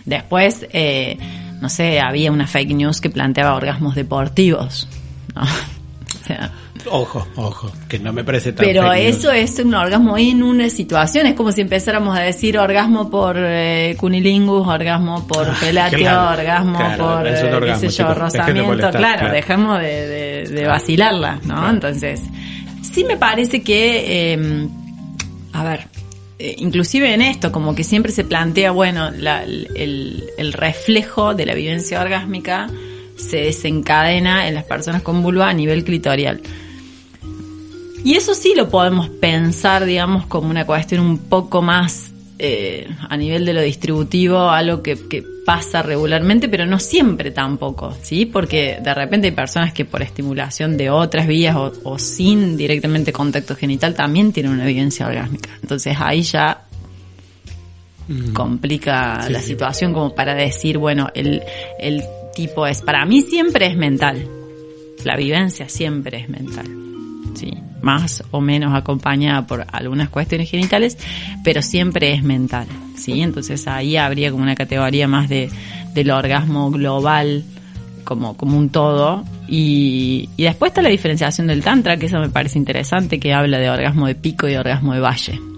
[0.04, 1.18] Después, eh,
[1.60, 4.88] no sé, había una fake news que planteaba orgasmos deportivos,
[5.34, 5.42] ¿no?
[6.22, 6.50] O sea,
[6.90, 9.16] Ojo, ojo, que no me parece tan pero fake news.
[9.18, 13.36] eso es un orgasmo en una situación, es como si empezáramos a decir orgasmo por
[13.38, 18.08] eh, cunilingus, orgasmo por pelatio, claro, orgasmo claro, por, es eh, orgasmo, qué sé yo,
[18.08, 19.34] chicos, dejen de rozamiento, molestar, claro, claro.
[19.34, 20.70] dejemos de, de- de Claro.
[20.70, 21.54] vacilarla, ¿no?
[21.54, 21.70] Claro.
[21.70, 22.22] Entonces,
[22.82, 24.68] sí me parece que, eh,
[25.52, 25.88] a ver,
[26.38, 31.54] eh, inclusive en esto, como que siempre se plantea, bueno, el, el reflejo de la
[31.54, 32.68] vivencia orgásmica
[33.16, 36.40] se desencadena en las personas con vulva a nivel clitorial.
[38.02, 42.09] Y eso sí lo podemos pensar, digamos, como una cuestión un poco más
[42.42, 47.94] eh, a nivel de lo distributivo, algo que, que pasa regularmente, pero no siempre tampoco,
[48.02, 48.24] ¿sí?
[48.24, 53.12] Porque de repente hay personas que por estimulación de otras vías o, o sin directamente
[53.12, 55.50] contacto genital también tienen una vivencia orgásmica.
[55.62, 56.62] Entonces ahí ya
[58.08, 58.32] Mm.
[58.32, 59.46] complica Sí, la sí.
[59.48, 61.42] situación como para decir, bueno, el,
[61.78, 62.02] el
[62.34, 64.26] tipo es, para mí siempre es mental.
[65.04, 66.66] La vivencia siempre es mental.
[67.34, 70.98] Sí, más o menos acompañada por algunas cuestiones genitales,
[71.44, 72.66] pero siempre es mental.
[72.96, 75.50] Sí, entonces ahí habría como una categoría más de,
[75.94, 77.44] del orgasmo global
[78.04, 79.24] como, como un todo.
[79.48, 83.58] Y, y después está la diferenciación del Tantra, que eso me parece interesante, que habla
[83.58, 85.49] de orgasmo de pico y orgasmo de valle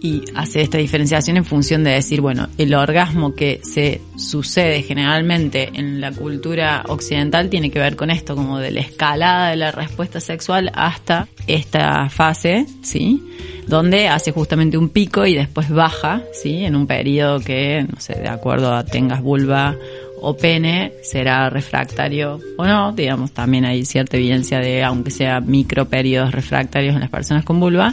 [0.00, 5.70] y hace esta diferenciación en función de decir, bueno, el orgasmo que se sucede generalmente
[5.74, 9.72] en la cultura occidental tiene que ver con esto, como de la escalada de la
[9.72, 13.22] respuesta sexual hasta esta fase, ¿sí?
[13.66, 16.64] Donde hace justamente un pico y después baja, ¿sí?
[16.64, 19.74] En un periodo que, no sé, de acuerdo a tengas vulva
[20.20, 25.86] o pene, será refractario o no, digamos, también hay cierta evidencia de, aunque sea micro
[25.86, 27.92] periodos refractarios en las personas con vulva,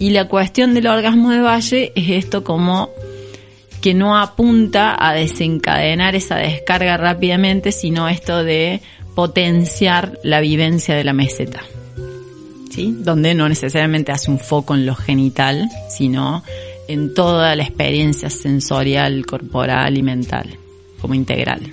[0.00, 2.88] y la cuestión del orgasmo de valle es esto como
[3.82, 8.80] que no apunta a desencadenar esa descarga rápidamente, sino esto de
[9.14, 11.62] potenciar la vivencia de la meseta.
[12.70, 12.96] ¿Sí?
[12.98, 16.42] Donde no necesariamente hace un foco en lo genital, sino
[16.88, 20.56] en toda la experiencia sensorial, corporal y mental,
[21.00, 21.70] como integral.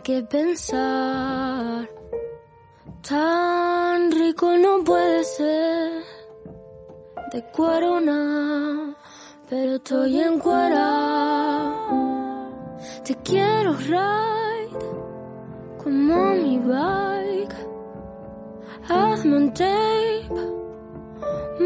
[0.00, 1.88] Que pensar.
[3.08, 6.02] Tan rico no puede ser
[7.32, 8.96] de corona,
[9.48, 11.72] pero estoy en cuera.
[13.04, 14.78] Te quiero ride
[15.82, 17.56] como mi bike.
[18.88, 20.28] Hazme un tape,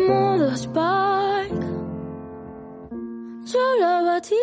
[0.09, 1.67] modo spike.
[3.47, 4.35] Yo la batí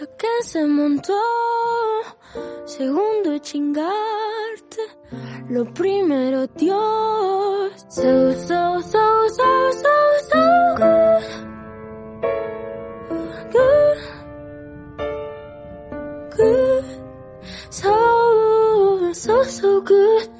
[0.00, 1.12] hasta que se montó.
[2.64, 4.78] Segundo chingarte,
[5.48, 7.72] lo primero Dios.
[7.88, 9.88] So, so, so, so, so,
[10.30, 11.24] so good.
[13.52, 13.98] Good.
[16.36, 16.84] Good.
[17.70, 20.39] So, so, so good.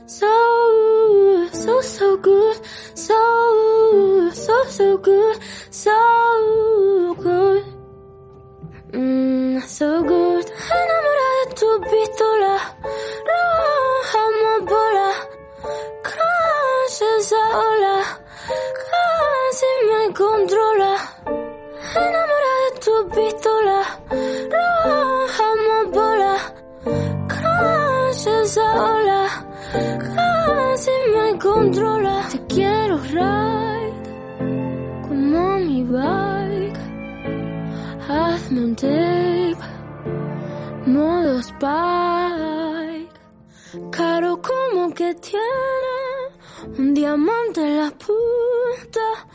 [47.15, 49.27] En la punta.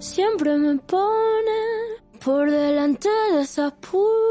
[0.00, 4.21] Siempre me pone por delante de esa puta.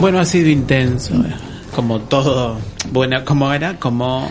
[0.00, 1.14] Bueno, ha sido intenso.
[1.14, 1.32] eh.
[1.74, 2.58] Como todo.
[2.90, 3.74] Bueno, como era?
[3.74, 4.30] Como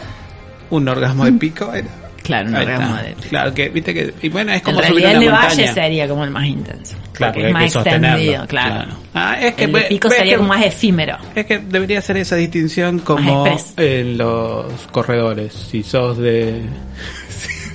[0.69, 1.73] un orgasmo de pico.
[1.73, 1.87] Era.
[2.23, 3.07] Claro, un Ahí orgasmo está.
[3.07, 4.13] de- Claro, que viste que.
[4.21, 5.73] Y bueno, es En como subir realidad el de una Valle montaña.
[5.73, 6.95] sería como el más intenso.
[7.13, 8.91] Claro, porque es más hay que sostenerlo, extendido, claro.
[9.13, 11.17] Ah, es que el de ve- pico ves sería que- como más efímero.
[11.35, 13.73] Es que debería ser esa distinción como express.
[13.77, 15.53] en los corredores.
[15.53, 16.63] Si sos de.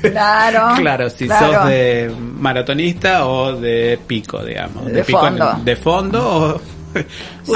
[0.03, 0.74] Claro.
[0.76, 1.53] Claro, si claro.
[1.55, 4.86] sos de maratonista o de pico, digamos.
[4.86, 5.61] De pico en- fondo.
[5.64, 6.61] de fondo o.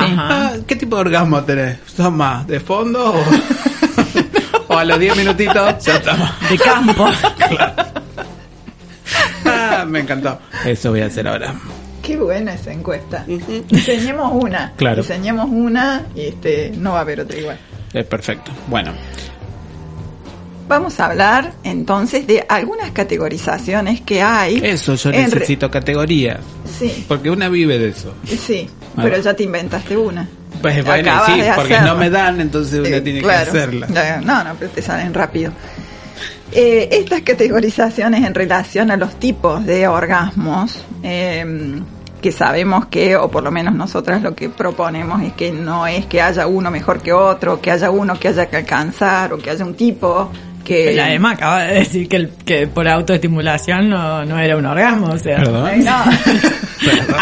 [0.01, 1.79] Ah, ¿Qué tipo de orgasmo tenés?
[1.95, 3.25] ¿Sos más de fondo o.?
[4.75, 6.31] o a los 10 minutitos ya estamos.
[6.49, 7.07] De campo.
[9.45, 10.39] Ah, me encantó.
[10.65, 11.55] Eso voy a hacer ahora.
[12.03, 13.25] Qué buena esa encuesta.
[13.27, 14.73] Diseñemos una.
[14.77, 15.03] Claro.
[15.03, 17.59] Diseñemos una y este no va a haber otra igual.
[17.93, 18.53] Es perfecto.
[18.69, 18.93] Bueno,
[20.69, 24.61] Vamos a hablar entonces de algunas categorizaciones que hay.
[24.65, 26.41] eso yo necesito categorías.
[26.79, 28.15] Sí, Porque una vive de eso.
[28.25, 29.03] sí, Ah.
[29.05, 30.29] pero ya te inventaste una.
[30.63, 33.53] Pues bueno, Acabas sí, porque no me dan, entonces Sí, tiene claro.
[33.53, 34.21] que hacerla.
[34.25, 35.53] No, no, pero te salen rápido.
[36.53, 41.45] Eh, estas categorizaciones en relación a los tipos de orgasmos, eh,
[42.23, 46.07] que sabemos que, o por lo menos nosotras lo que proponemos es que no es
[46.07, 49.51] que haya uno mejor que otro, que haya uno que haya que alcanzar, o que
[49.51, 50.31] haya un tipo
[50.67, 50.95] que...
[50.95, 55.07] La Emma acaba de decir que, el- que por autoestimulación no, no era un orgasmo,
[55.09, 55.37] o sea.
[55.39, 55.67] Perdón.
[55.67, 55.97] Ay, no.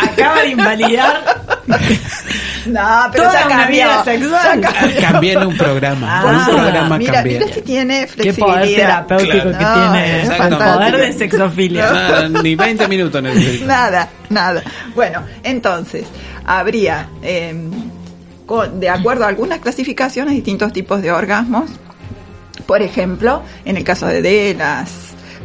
[0.03, 1.23] Acaba de invalidar
[2.67, 2.81] No,
[3.13, 3.75] pero Toda ya una cambió.
[3.85, 4.61] vida sexual.
[4.63, 5.01] Ya.
[5.11, 6.21] Cambié en un programa.
[6.21, 6.47] Ah.
[6.49, 7.39] un programa mira, cambié.
[7.41, 9.07] mira si tiene qué poder flexibilidad.
[9.07, 9.59] terapéutico Claro.
[9.59, 10.25] que No, tiene.
[10.37, 10.73] fantástico.
[10.79, 11.91] Poder de sexofilia.
[11.93, 13.67] Nada, ni 20 minutos necesito.
[13.67, 14.63] Nada, nada.
[14.95, 16.07] Bueno, entonces,
[16.47, 17.55] habría, eh,
[18.47, 21.71] con- de acuerdo a algunas clasificaciones, distintos tipos de orgasmos.
[22.67, 24.91] Por ejemplo, en el caso de, de las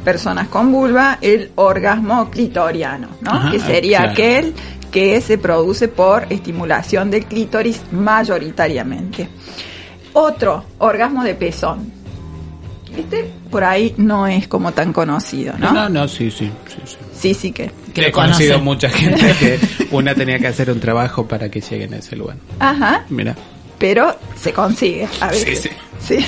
[0.04, 3.32] personas con vulva, el orgasmo clitoriano, ¿no?
[3.32, 4.12] Ajá, que sería claro.
[4.14, 4.54] aquel
[4.92, 9.30] que se produce por estimulación del clítoris mayoritariamente.
[10.14, 11.92] Otro, orgasmo de pezón.
[12.98, 15.72] Este por ahí no es como tan conocido, ¿no?
[15.72, 16.98] No, no, sí, sí, sí, sí.
[17.14, 17.72] Sí, sí que.
[17.94, 18.64] Que He conocido conoce.
[18.66, 19.60] mucha gente que
[19.92, 22.38] una tenía que hacer un trabajo para que lleguen a ese lugar.
[22.60, 23.36] Ajá, Mira,
[23.78, 25.62] pero se consigue a veces.
[25.62, 25.70] Sí,
[26.20, 26.26] Sí.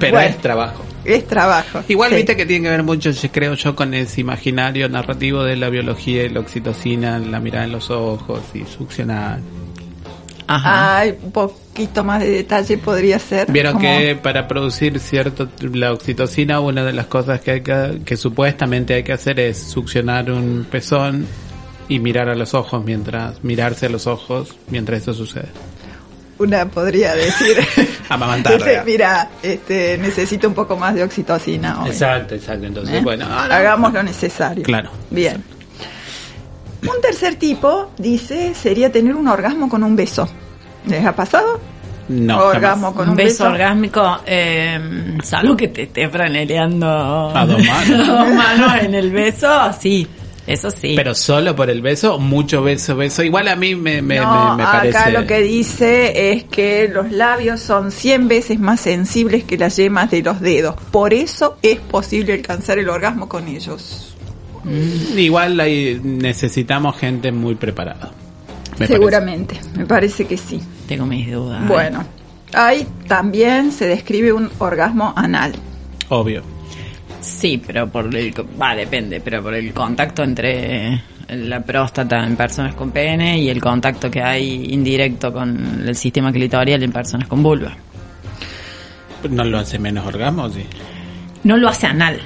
[0.00, 0.28] Pero Bueno.
[0.30, 0.82] es trabajo.
[1.04, 1.82] es trabajo.
[1.88, 2.16] Igual Sí.
[2.16, 6.24] viste que tiene que ver mucho, creo yo, con ese imaginario narrativo de la biología
[6.24, 9.40] y la oxitocina, la mirada en los ojos y succionar.
[10.46, 10.98] Ajá.
[10.98, 13.50] Ay, un poquito más de detalle podría ser.
[13.50, 18.00] Vieron como- que para producir cierto la oxitocina una de las cosas que hay que,
[18.04, 21.26] que supuestamente hay que hacer es succionar un pezón
[21.88, 25.48] y mirar a los ojos mientras mirarse a los ojos mientras eso sucede.
[26.38, 27.56] Una podría decir.
[28.86, 31.90] Mira, este, necesito un poco más de oxitocina hoy.
[31.90, 32.66] Exacto, exacto.
[32.66, 33.00] Entonces, ¿Eh?
[33.02, 34.64] bueno, ahora- hagamos lo necesario.
[34.64, 34.90] Claro.
[35.10, 35.42] Bien.
[36.82, 40.28] Un tercer tipo, dice, sería tener un orgasmo con un beso.
[40.86, 41.60] ¿Les ha pasado?
[42.08, 42.96] no, orgasmo jamás.
[42.96, 43.46] con un un beso, beso.
[43.46, 48.08] orgásmico, eh, salvo que te esté franeleando A dos manos.
[48.08, 49.48] a dos manos en el beso,
[49.80, 50.06] sí,
[50.46, 50.94] eso sí.
[50.96, 53.22] Pero solo por el beso, mucho beso, beso.
[53.22, 54.98] Igual a mí me, me, no, me, me parece.
[54.98, 59.76] acá lo que dice es que los labios son 100 veces más sensibles que las
[59.76, 60.74] yemas de los dedos.
[60.90, 64.14] Por eso es posible alcanzar el orgasmo con ellos.
[65.16, 68.10] Igual ahí necesitamos gente muy preparada.
[68.78, 70.60] me Seguramente, me parece que sí.
[70.86, 71.66] Tengo mis dudas.
[71.66, 72.04] Bueno,
[72.52, 75.54] ahí también se describe un orgasmo anal.
[76.08, 76.42] Obvio.
[77.22, 78.34] Sí, pero por el...
[78.60, 83.60] Va, depende, pero por el contacto entre la próstata en personas con pene y el
[83.60, 87.74] contacto que hay indirecto con el sistema clitorial en personas con vulva.
[89.30, 90.50] ¿No lo hace menos orgasmo?
[90.50, 90.64] Sí.
[91.44, 92.20] No lo hace anal.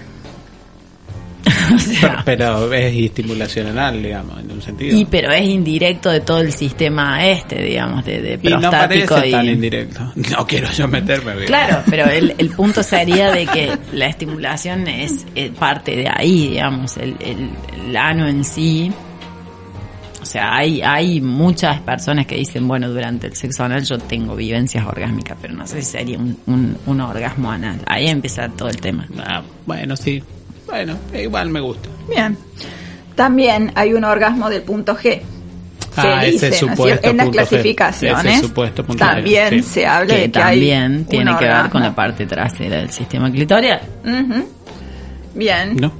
[1.74, 4.96] o sea, Pero, pero es estimulación anal, digamos, en un sentido.
[4.96, 9.14] y pero es indirecto de todo el sistema este, digamos, de, de Y no prostático
[9.14, 9.32] parece y...
[9.32, 10.12] tan indirecto.
[10.36, 11.34] No quiero yo meterme.
[11.34, 11.46] bien.
[11.46, 15.24] Claro, pero el, el punto sería de que la estimulación es,
[15.58, 17.50] parte de ahí, digamos, el, el,
[17.86, 18.90] el ano en sí.
[20.20, 24.34] O sea, hay, hay muchas personas que dicen, bueno, durante el sexo anal yo tengo
[24.34, 27.80] vivencias orgásmicas, pero no sé si sería un, un, un orgasmo anal.
[27.86, 29.06] Ahí empieza todo el tema.
[29.18, 30.20] Ah, bueno, sí.
[30.66, 31.88] Bueno, igual me gusta.
[32.08, 32.36] Bien.
[33.14, 35.20] También hay un orgasmo del punto G.
[35.94, 37.08] Se Ah, ese dice, ¿no es supuesto cierto?
[37.08, 37.30] en las G.
[37.32, 39.62] clasificaciones Ese supuesto punto G, también sí.
[39.62, 42.76] se habla Que de que hay también un tiene que ver con la parte trasera
[42.76, 43.80] del sistema clitorial.
[45.34, 45.76] Bien.
[45.76, 45.92] ¿No?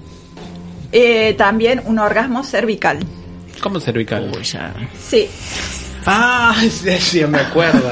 [0.92, 2.98] Eh, también un orgasmo cervical.
[3.62, 4.30] ¿Cómo cervical?
[4.36, 4.74] Uy, ya.
[4.98, 5.26] Sí.
[6.08, 7.90] Ah, sí, sí, me acuerdo.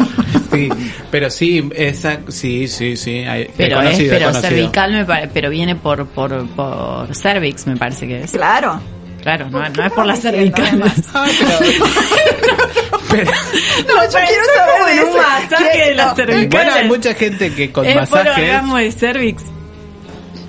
[0.53, 0.69] Sí,
[1.11, 3.19] pero sí, esa, sí, sí, sí.
[3.25, 8.07] hay- Pero es, pero cervical me pare- pero viene por, por, por cervix, me parece
[8.07, 8.31] que es.
[8.33, 8.81] Claro.
[9.23, 11.07] Claro, no, ¿Por no es por las estamos diciendo, cervicales.
[11.15, 11.27] Ah,
[13.11, 13.31] pero, pero-
[13.89, 15.19] No, yo quiero saber de un eso.
[15.19, 16.51] masaje de las No, cervicales.
[16.51, 18.45] bueno, hay mucha gente que con es por masajes.
[18.45, 19.43] orgasmo de cervix.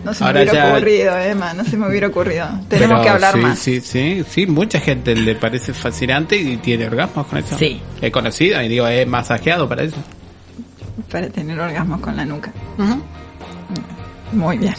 [0.05, 2.47] No se me hubiera ya- ocurrido, Emma, no se me hubiera ocurrido.
[2.69, 3.59] Tenemos pero que hablar sí, más.
[3.59, 7.57] Sí, sí, sí, mucha gente le parece fascinante y tiene orgasmos con eso.
[7.57, 7.81] Sí.
[8.01, 9.97] He conocido y digo, he masajeado para eso.
[11.11, 12.53] Para tener orgasmos con la nuca.
[14.31, 14.73] Muy bien.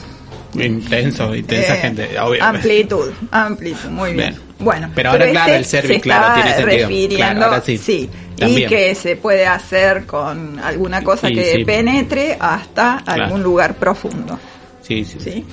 [0.54, 2.42] Intenso, intensa Eh, gente, obvio.
[2.42, 4.30] Amplitud, amplitud, muy bien.
[4.34, 4.46] Bien.
[4.58, 6.88] Bueno, Pero ahora, claro, el este cervix, se claro, tiene sentido.
[6.88, 8.10] refiriendo, Claro, ahora sí.
[8.36, 8.68] y También.
[8.70, 11.64] que se puede hacer con alguna cosa Y que sí.
[11.64, 13.24] penetre hasta Claro.
[13.24, 14.38] algún lugar profundo.
[14.86, 15.18] Sí, sí.
[15.18, 15.44] ¿sí?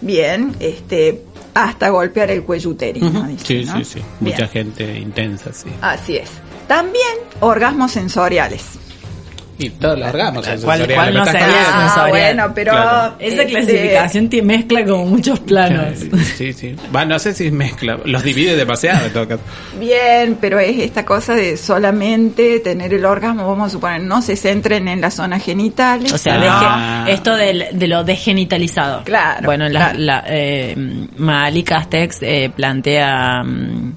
[0.00, 1.22] Bien, este,
[1.54, 3.28] hasta golpear el cuello uterino.
[3.42, 3.78] Sí, ¿no?
[3.78, 4.00] sí, sí.
[4.20, 5.70] Bien, Mucha gente intensa, sí.
[5.80, 6.30] Así es.
[6.68, 8.79] También orgasmos sensoriales.
[9.60, 11.64] Y todos los orgasmos son ¿Cuál- sensoriales, cuál me no sería?
[11.66, 13.14] Ah, bueno, pero Claro.
[13.18, 15.98] Esa este, clasificación te mezcla como muchos planos.
[16.36, 16.74] Sí, sí.
[16.94, 19.42] Va, no sé si mezcla, los divide demasiado en todo caso.
[19.78, 24.36] Bien, pero es esta cosa de solamente tener el orgasmo, vamos a suponer, no se
[24.36, 26.12] centren en las zonas genitales.
[26.12, 27.04] O sea, Ah.
[27.08, 29.04] esto del- de, lo desgenitalizado.
[29.04, 29.98] Claro, Bueno, la, claro.
[29.98, 30.74] la, eh,
[31.16, 33.92] Magali Castex eh, plantea mm,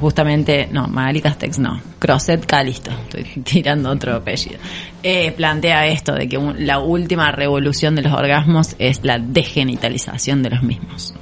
[0.00, 4.58] justamente, no, Magali Castex no, Crosset Calisto, estoy tirando otro apellido.
[5.02, 10.42] Eh, plantea esto de que un- la última revolución de los orgasmos es la desgenitalización
[10.42, 11.14] de los mismos.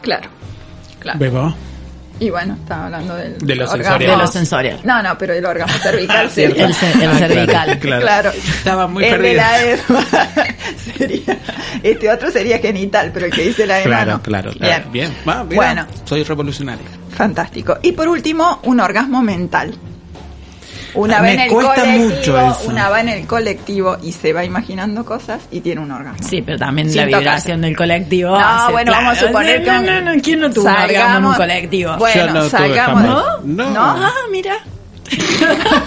[0.00, 0.28] Claro,
[0.98, 1.18] claro.
[1.18, 1.54] ¿Bebo?
[2.20, 3.82] Y bueno, estaba hablando del De lo orgasmo.
[3.82, 4.10] sensorial.
[4.10, 4.80] De lo sensorial.
[4.84, 6.66] No, no, pero el orgasmo cervical sería.
[6.66, 7.78] El, ce- el Ah, cervical.
[7.80, 8.30] Claro, Claro.
[8.30, 9.36] Estaba muy el de perdido.
[9.42, 10.06] la ESMA
[10.98, 11.38] sería.
[11.82, 13.90] Este otro sería genital, pero el que dice la ESMA.
[13.90, 14.22] Claro, no.
[14.22, 14.84] claro, claro.
[14.90, 15.10] Bien.
[15.10, 15.16] Bien.
[15.28, 15.86] Va, mira, Bueno.
[16.04, 16.84] Soy revolucionario.
[17.16, 17.78] Fantástico.
[17.82, 19.74] Y por último, un orgasmo mental.
[20.94, 22.68] Una va me en el cuesta colectivo, mucho eso.
[22.68, 26.28] una va en el colectivo y se va imaginando cosas y tiene un orgasmo.
[26.28, 27.20] Sí, pero también Sin la tocarse.
[27.24, 28.30] vibración del colectivo.
[28.30, 30.70] No, hace- bueno, vamos a claro, suponer que no, no, no, ¿quién no tuvo un
[30.70, 31.96] orgasmo en un Salgamos- colectivo?
[31.96, 33.44] Bueno, salgamos.
[33.44, 33.70] No.
[33.70, 33.80] ¿No?
[33.80, 34.54] Ah, mira.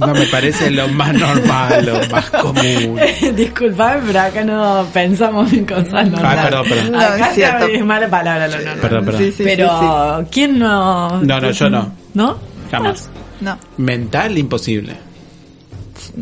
[0.00, 0.14] No.
[0.14, 2.98] Me parece lo más normal, lo más común.
[3.36, 6.22] Disculpame, pero acá no pensamos en cosas normales.
[6.24, 6.92] Ah, perdón, perdón.
[6.92, 7.66] No, Acá es cierto.
[7.66, 8.78] es mala palabra lo normal.
[8.80, 9.20] Perdón, perdón.
[9.22, 11.20] Sí, sí, pero, sí, ¿quién no?
[11.22, 11.92] No, no, yo no.
[12.14, 12.38] ¿No?
[12.70, 13.10] Jamás.
[13.40, 13.58] No.
[13.76, 14.96] Mental, imposible.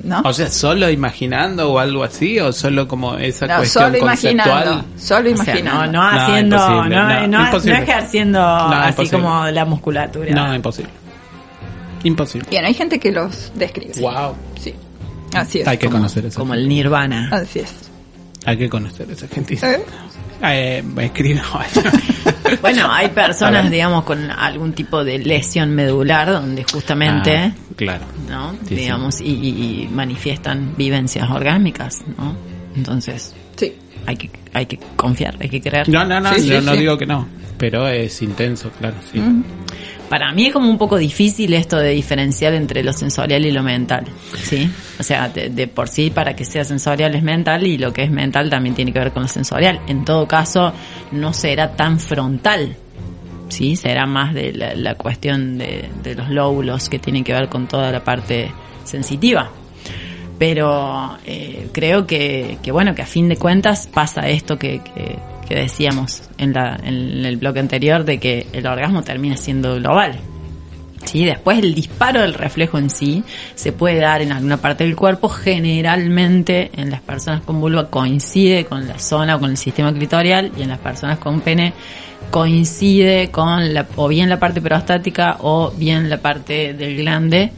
[0.03, 0.21] ¿no?
[0.25, 4.53] O sea, solo imaginando o algo así, o solo como esa no, cuestión solo imaginando,
[4.53, 4.85] conceptual.
[4.99, 5.87] solo O sea, imaginando.
[5.87, 9.11] no, no haciendo, no, no, no, no, ejerciendo No, así imposible.
[9.23, 10.31] como la musculatura.
[10.35, 10.91] No, imposible.
[12.05, 12.47] Imposible.
[12.51, 13.93] Bien, hay gente que los describe.
[14.01, 14.35] Wow.
[14.61, 14.75] Sí.
[15.35, 15.69] Así es.
[15.69, 16.39] Hay que como- conocer eso.
[16.41, 17.29] Como el nirvana.
[17.33, 17.73] Así es.
[18.47, 19.55] Hay que conocer esa gente.
[19.63, 19.81] ¿Eh?
[20.43, 21.41] Eh, escribe.
[22.63, 28.07] Bueno, hay A personas, digamos, con algún tipo de lesión medular donde justamente, Ah, claro.
[28.27, 28.55] ¿no?
[28.67, 32.35] Sí, digamos, Y, y- y manifiestan vivencias orgásmicas, ¿no?
[32.75, 33.75] Entonces, Sí.
[34.07, 35.89] hay que, hay que confiar, hay que creer.
[35.91, 36.79] No, no, no, Sí, yo no sí.
[36.79, 37.29] digo que no.
[37.59, 38.97] Pero es intenso, claro.
[39.13, 39.21] Sí.
[40.09, 43.63] Para mí es como un poco difícil esto de diferenciar entre lo sensorial y lo
[43.63, 44.07] mental,
[44.43, 44.71] ¿sí?
[44.99, 48.11] O sea, de, por sí para que sea sensorial es mental y lo que es
[48.11, 49.81] mental también tiene que ver con lo sensorial.
[49.87, 50.73] En todo caso,
[51.13, 52.75] no será tan frontal,
[53.51, 53.77] ¿sí?
[53.77, 58.03] Será más de la, cuestión de, los lóbulos que tienen que ver con toda la
[58.03, 58.51] parte
[58.85, 59.51] sensitiva.
[60.39, 64.81] Pero eh, creo que, bueno, que a fin de cuentas pasa esto que,
[65.49, 70.21] que decíamos en, la, en el bloque anterior de que el orgasmo termina siendo global.
[71.05, 71.25] ¿sí?
[71.25, 73.25] Después el disparo del reflejo en sí
[73.55, 78.67] se puede dar en alguna parte del cuerpo, generalmente en las personas con vulva coincide
[78.67, 81.73] con la zona o con el sistema clitorial y en las personas con pene
[82.31, 87.51] coincide con la, o bien la parte prostática o bien la parte del glande,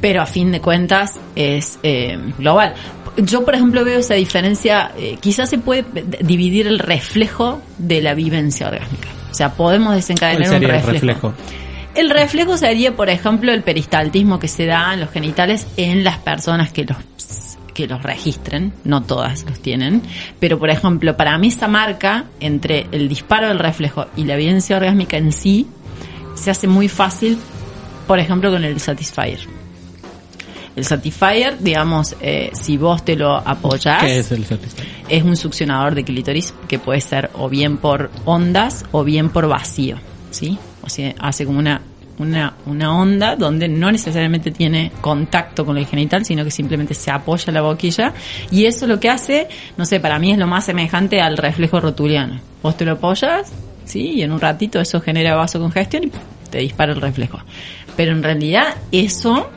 [0.00, 2.74] pero a fin de cuentas es eh, global.
[3.16, 5.84] Yo, por ejemplo, veo esa diferencia, eh, quizás se puede
[6.20, 9.08] dividir el reflejo de la vivencia orgásmica.
[9.30, 10.92] O sea, podemos ¿Cuál desencadenar un sería el reflejo.
[10.92, 11.34] reflejo?
[11.94, 16.18] El reflejo sería, por ejemplo, el peristaltismo que se da en los genitales en las
[16.18, 16.96] personas que los
[17.74, 20.02] que los registren, no todas los tienen,
[20.38, 24.76] pero por ejemplo, para mí esa marca entre el disparo del reflejo y la evidencia
[24.76, 25.66] orgásmica en sí
[26.34, 27.38] se hace muy fácil,
[28.06, 29.40] por ejemplo, con el Satisfyer.
[30.74, 34.92] El Satisfyer, digamos, eh, si vos te lo apoyás, ¿Qué es el satisfactorio?
[35.08, 39.48] es un succionador de clítoris que puede ser o bien por ondas o bien por
[39.48, 39.96] vacío,
[40.30, 40.58] ¿sí?
[40.82, 41.82] O sea, hace como una,
[42.18, 47.10] una, una onda donde no necesariamente tiene contacto con el genital, sino que simplemente se
[47.10, 48.14] apoya la boquilla
[48.50, 51.80] y eso lo que hace, no sé, para mí es lo más semejante al reflejo
[51.80, 52.40] rotuliano.
[52.62, 53.52] Vos te lo apoyas,
[53.84, 54.12] ¿sí?
[54.14, 56.12] Y en un ratito eso genera vasocongestión y
[56.50, 57.38] te dispara el reflejo.
[57.94, 59.50] Pero en realidad eso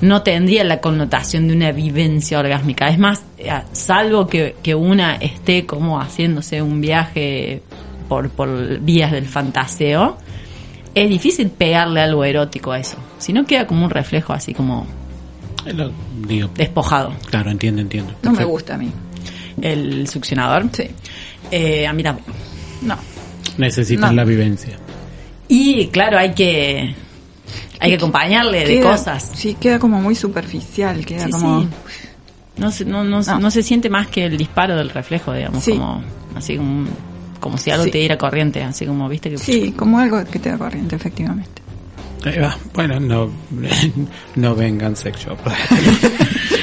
[0.00, 2.88] no tendría la connotación de una vivencia orgásmica.
[2.88, 7.62] Es más, eh, salvo que, que una esté como haciéndose un viaje
[8.08, 10.18] por, por vías del fantaseo,
[10.94, 12.96] es difícil pegarle algo erótico a eso.
[13.18, 14.86] Si no queda como un reflejo así como
[15.66, 15.90] Eh, lo-
[16.26, 17.12] digo, despojado.
[17.30, 18.14] claro, entiendo, entiendo.
[18.22, 18.90] No me gusta a mí.
[19.60, 20.66] El succionador.
[20.72, 20.84] Sí.
[21.50, 22.30] Eh, a mí tampoco.
[22.82, 22.96] No.
[23.58, 24.16] Necesitas No.
[24.16, 24.76] la vivencia.
[25.48, 26.94] Y claro, hay que,
[27.80, 29.30] hay que acompañarle de Queda- cosas.
[29.34, 31.62] Sí, queda como muy superficial, queda Sí, como...
[31.62, 31.68] sí.
[32.58, 33.38] No se, no, no, No.
[33.38, 35.72] no se siente más que el disparo del reflejo, digamos, Sí.
[35.72, 36.02] como
[36.34, 36.86] así como,
[37.40, 37.90] como si algo Sí.
[37.90, 41.62] te diera corriente, así como, viste que Sí, como algo que te da corriente, efectivamente.
[42.24, 42.56] Ahí va.
[42.74, 43.30] Bueno, no,
[44.36, 45.38] no vengan sex shop.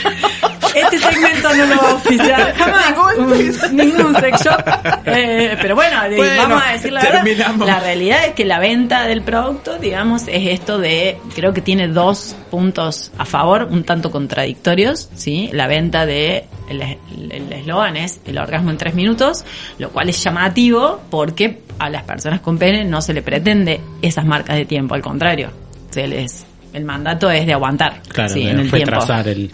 [1.11, 2.93] Segmento no lo va a oficiar jamás.
[2.97, 4.63] un- ningún sex shop.
[5.05, 7.23] Eh, pero bueno, eh, Bueno, vamos a decir la verdad.
[7.23, 7.67] terminamos.
[7.67, 11.87] La realidad es que la venta del producto, digamos, es esto de, creo que tiene
[11.87, 15.49] dos puntos a favor, un tanto contradictorios, ¿sí?
[15.53, 19.43] La venta de, el eslogan es el orgasmo en tres minutos,
[19.79, 24.25] lo cual es llamativo porque a las personas con pene no se le pretende esas
[24.25, 25.49] marcas de tiempo, al contrario,
[25.89, 28.43] se les, el mandato es de aguantar, Claro, ¿sí?
[28.45, 28.99] de en el tiempo.
[29.25, 29.51] el...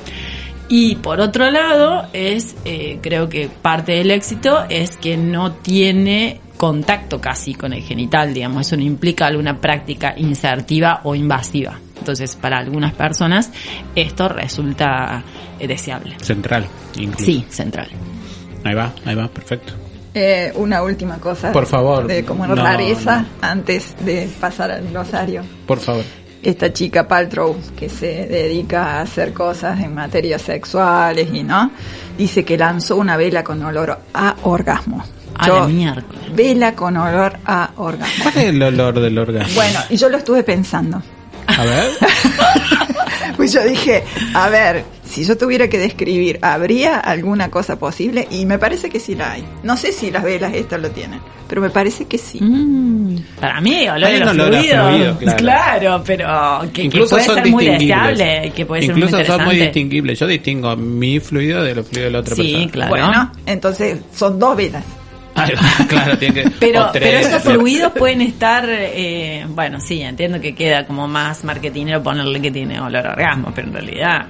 [0.69, 6.41] Y por otro lado, es, eh, creo que parte del éxito es que no tiene
[6.57, 11.79] contacto casi con el genital, digamos, eso no implica alguna práctica insertiva o invasiva.
[11.97, 13.51] Entonces, para algunas personas,
[13.95, 15.23] esto resulta
[15.59, 16.15] eh, deseable.
[16.21, 16.65] Central,
[16.97, 17.25] incluso.
[17.25, 17.87] Sí, central.
[18.63, 19.73] Ahí va, ahí va, perfecto.
[20.13, 21.51] Eh, una última cosa.
[21.51, 22.07] Por favor.
[22.07, 23.27] De como No, rareza no.
[23.41, 25.43] antes de pasar al glosario.
[25.65, 26.03] Por favor.
[26.41, 31.71] Esta chica Paltrow que se dedica a hacer cosas en materias sexuales y no,
[32.17, 35.03] dice que lanzó una vela con olor a orgasmo.
[35.35, 36.03] A Yo- la.
[36.33, 38.23] Vela con olor a orgasmo.
[38.23, 39.55] ¿Cuál es el olor del orgasmo?
[39.55, 41.01] Bueno, y yo lo estuve pensando.
[41.47, 41.89] A ver.
[43.35, 44.03] Pues yo dije,
[44.33, 48.27] a ver, si yo tuviera que describir, ¿habría alguna cosa posible?
[48.31, 49.43] Y me parece que sí la hay.
[49.63, 52.39] No sé si las velas estas lo tienen, pero me parece que sí.
[52.41, 55.17] Mm, para mí, olor un los olor fluidos.
[55.17, 56.03] fluido, claro.
[56.05, 56.27] pero
[56.73, 60.19] que, puede son ser muy deseable, que puede Incluso ser muy son muy distinguibles.
[60.19, 62.71] Yo distingo mi fluido de los fluidos de la otra Sí, persona.
[62.71, 62.89] claro.
[62.89, 64.83] Bueno, entonces son dos velas.
[65.87, 66.49] Claro, tiene que.
[66.59, 71.07] Pero, tres, pero esos o- fluidos pueden estar, eh, bueno, sí, entiendo que queda como
[71.07, 74.25] más marketinero ponerle que tiene olor a orgasmo, pero en realidad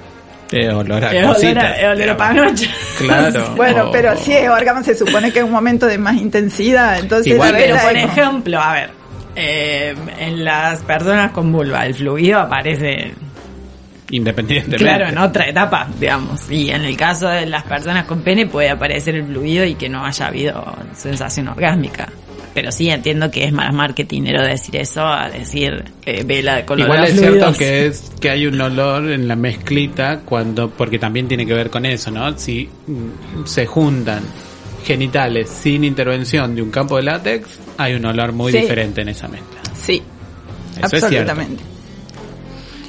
[0.51, 2.69] Eh, olor a es olor a, es olor a panocha.
[2.99, 3.53] Claro.
[3.55, 6.99] Bueno, O- pero si es órgano se supone que es un momento de más intensidad,
[6.99, 8.89] entonces Igual, Pero por ejemplo, a ver,
[9.35, 13.13] eh, en las personas con vulva el fluido aparece,
[14.11, 14.83] Independientemente.
[14.83, 16.49] claro, en otra etapa, digamos.
[16.49, 19.87] Y en el caso de las personas con pene puede aparecer el fluido y que
[19.89, 22.09] no haya habido sensación orgásmica.
[22.53, 26.85] Pero sí entiendo que es más marketinero decir eso a decir eh, vela de color
[26.87, 31.27] Igual es cierto que es que hay un olor en la mezclita cuando porque también
[31.27, 32.35] tiene que ver con eso, ¿no?
[32.37, 34.23] Si mm, se juntan
[34.83, 37.47] genitales sin intervención de un campo de látex,
[37.77, 38.59] hay un olor muy Sí.
[38.61, 39.59] diferente en esa mezcla.
[39.79, 40.01] Sí,
[40.77, 41.61] Eso es absolutamente.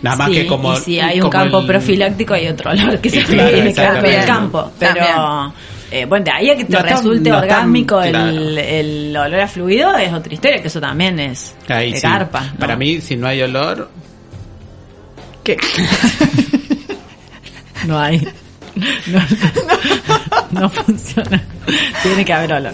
[0.03, 2.99] Nada más Sí, que como y si hay un campo el- profiláctico hay otro olor
[3.01, 4.73] que Y se claro, tiene que ver con el campo.
[4.79, 5.53] Pero
[5.93, 9.17] eh, bueno, de ahí a que te No tan- resulte no tan- orgásmico el, el
[9.17, 12.07] olor a fluido es otra historia, que eso también es Ahí de sí.
[12.53, 12.59] ¿no?
[12.59, 13.91] Para mí, si no hay olor,
[15.43, 15.57] ¿Qué?
[17.87, 18.21] no hay.
[19.07, 19.19] No,
[20.53, 21.43] no, no funciona.
[22.03, 22.73] Tiene que haber olor.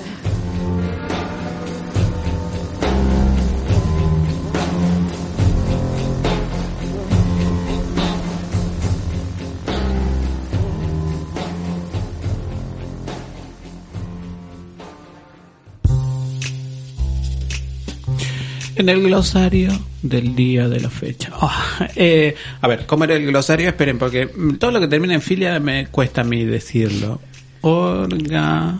[18.76, 19.70] En el glosario
[20.02, 21.30] del día de la fecha.
[21.40, 23.68] Ah, eh, a ver, ¿cómo era el glosario?
[23.68, 24.26] Esperen, porque
[24.58, 27.20] todo lo que termina en filia me cuesta a mí decirlo.
[27.62, 28.78] Orga...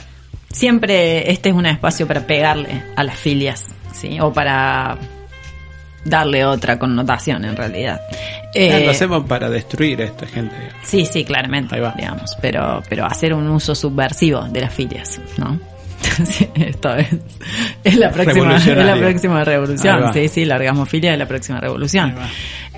[0.51, 4.18] siempre este es un espacio para pegarle a las filias, ¿sí?
[4.20, 4.97] O para
[6.05, 8.01] darle otra connotación en realidad.
[8.55, 10.55] Eh, lo hacemos para destruir a esta gente.
[10.82, 11.95] Sí, sí, claramente, Ahí va.
[11.97, 15.59] digamos, pero, pero hacer un uso subversivo de las filias, ¿no?
[16.25, 17.09] Sí, esto es,
[17.85, 22.15] es la próxima, es la próxima revolución, sí, sí, la orgasmofilia es la próxima revolución.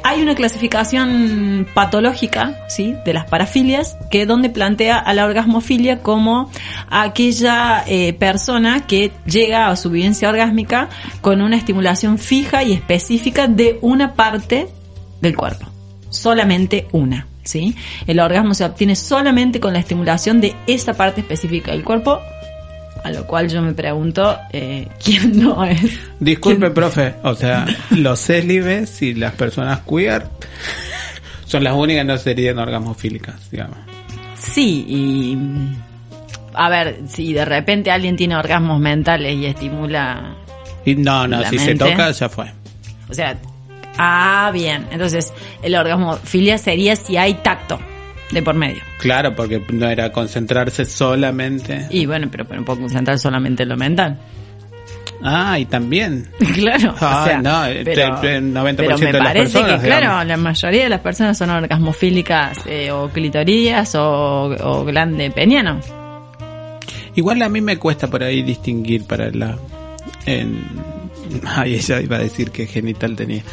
[0.07, 2.95] Hay una clasificación patológica, ¿sí?
[3.07, 6.51] De las parafilias, que donde plantea a la orgasmofilia como
[6.91, 10.91] aquella eh, persona que llega a su vivencia orgásmica
[11.23, 14.69] con una estimulación fija y específica de una parte
[15.23, 15.67] del cuerpo.
[16.11, 17.75] Solamente una, ¿sí?
[18.07, 22.21] El orgasmo se obtiene solamente con la estimulación de esa parte específica del cuerpo,
[23.05, 26.01] a lo cual yo me pregunto, eh, ¿quién no es?
[26.19, 27.15] Disculpe, ¿Quién- profe.
[27.23, 30.27] O sea, los célibes y las personas queer
[31.47, 33.77] son las únicas que no serían orgasmofílicas, digamos.
[34.39, 35.39] Sí, y
[36.55, 40.35] a ver, si de repente alguien tiene orgasmos mentales y estimula,
[40.85, 42.47] Y no, no, si se toca, ya fue.
[43.09, 43.37] o sea,
[43.99, 45.33] ah, bien, entonces
[45.63, 47.79] el orgasmo filia sería si hay tacto
[48.31, 48.83] de por medio.
[48.99, 51.87] Claro, porque no era concentrarse solamente.
[51.91, 54.19] Y bueno, pero, pero puedo concentrar solamente en lo mental.
[55.23, 56.29] Ah, y también.
[56.55, 59.81] Claro, Ah, o sea, no, el- pero, el 90% pero me de las parece personas,
[59.81, 65.31] que, claro, la mayoría de las personas son orgasmofílicas eh, o clitoridas o, o glande
[65.31, 65.81] peniano.
[67.15, 69.57] Igual a mí me cuesta por ahí distinguir para la...
[70.27, 70.63] En...
[71.47, 73.43] Ay, ella iba a decir que genital tenía.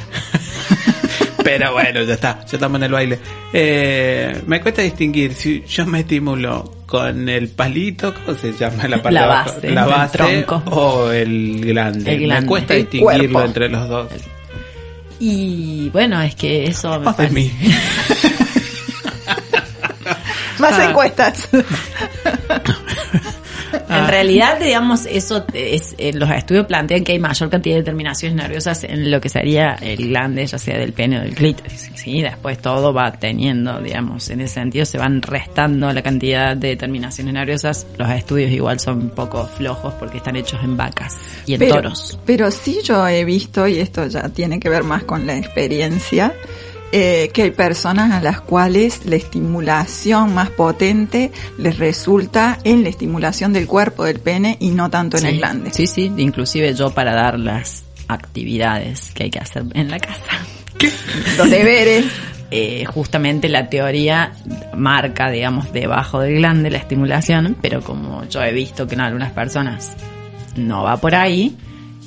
[1.58, 3.20] Pero bueno, ya está, ya estamos en el baile.
[3.54, 9.02] Eh, me cuesta distinguir si yo me estimulo con el palito, ¿cómo se llama la
[9.02, 10.64] parte La de base, la el base tronco.
[10.72, 12.12] o el glande.
[12.14, 12.42] El glande.
[12.42, 13.42] Me cuesta El distinguirlo cuerpo.
[13.48, 14.08] entre los dos.
[15.20, 17.06] Y bueno, es que eso me.
[20.60, 20.90] Más Ah.
[20.90, 21.50] encuestas.
[24.12, 28.36] En realidad, digamos, eso es, eh, los estudios plantean que hay mayor cantidad de terminaciones
[28.36, 31.92] nerviosas en lo que sería el glande, ya sea del pene o del clítoris.
[31.96, 36.76] Sí, después todo va teniendo, digamos, en ese sentido se van restando la cantidad de
[36.76, 37.88] terminaciones nerviosas.
[37.98, 41.76] Los estudios igual son un poco flojos porque están hechos en vacas y en pero,
[41.76, 42.20] toros.
[42.26, 46.34] pero sí yo he visto, y esto ya tiene que ver más con la experiencia,
[46.92, 52.90] eh, que hay personas a las cuales la estimulación más potente les resulta en la
[52.90, 55.72] estimulación del cuerpo del pene y no tanto en sí, el glande.
[55.74, 60.22] Sí, sí, inclusive yo para dar las actividades que hay que hacer en la casa.
[61.38, 62.06] Los deberes.
[62.52, 64.34] eh, justamente la teoría
[64.76, 69.32] marca, digamos, debajo del glande la estimulación, pero como yo he visto que en algunas
[69.32, 69.96] personas
[70.58, 71.56] no va por ahí,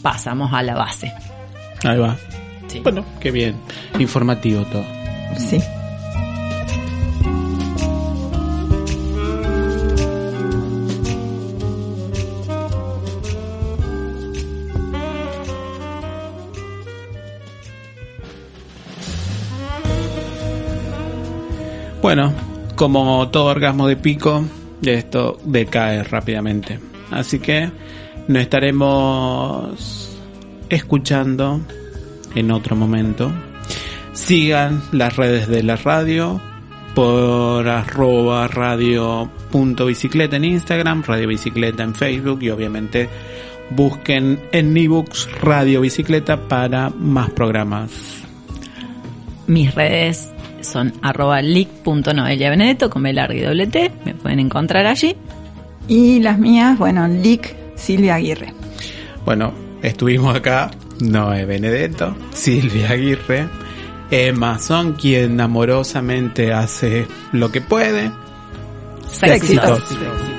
[0.03, 1.11] pasamos a la base.
[1.85, 2.16] Ahí va.
[2.75, 2.81] Sí.
[2.81, 3.55] Bueno, qué bien.
[4.01, 4.83] Informativo todo.
[5.39, 5.61] Sí.
[22.03, 22.35] Bueno,
[22.75, 24.45] como todo orgasmo de pico,
[24.83, 26.81] esto decae rápidamente.
[27.12, 27.70] Así que
[28.27, 30.18] nos estaremos
[30.68, 31.61] escuchando
[32.35, 33.30] en otro momento.
[34.12, 36.41] Sigan las redes de la radio
[36.95, 43.09] por arroba radio punto bicicleta en Instagram, radio bicicleta en Facebook y obviamente
[43.70, 47.91] busquen en ebooks Radio Bicicleta para más programas.
[49.47, 50.30] Mis redes
[50.61, 55.16] son arroba leak.noeliabenedetto con y doble T, me pueden encontrar allí.
[55.89, 58.55] Y las mías, bueno, Lick Silvia Aguirre.
[59.26, 60.70] Bueno, estuvimos acá,
[61.01, 63.49] Noé Benedetto, Silvia Aguirre,
[64.11, 68.11] Emma Son, quien amorosamente hace lo que puede.
[69.22, 69.82] Éxitos.
[69.88, 70.34] Bring,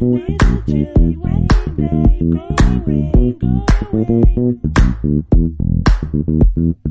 [0.00, 0.30] Thank
[6.56, 6.89] you.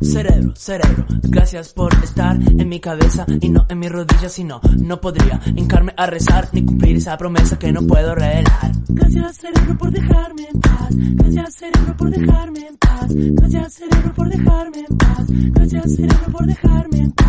[0.00, 4.60] Cerebro, cerebro, gracias por estar en mi cabeza y no en mis rodillas, si no,
[4.78, 8.72] no podría hincarme a rezar ni cumplir esa promesa que no puedo revelar.
[8.88, 10.88] Gracias cerebro por dejarme en paz.
[10.90, 13.06] Gracias cerebro por dejarme en paz.
[13.10, 15.26] Gracias cerebro por dejarme en paz.
[15.28, 17.26] Gracias cerebro por dejarme en paz.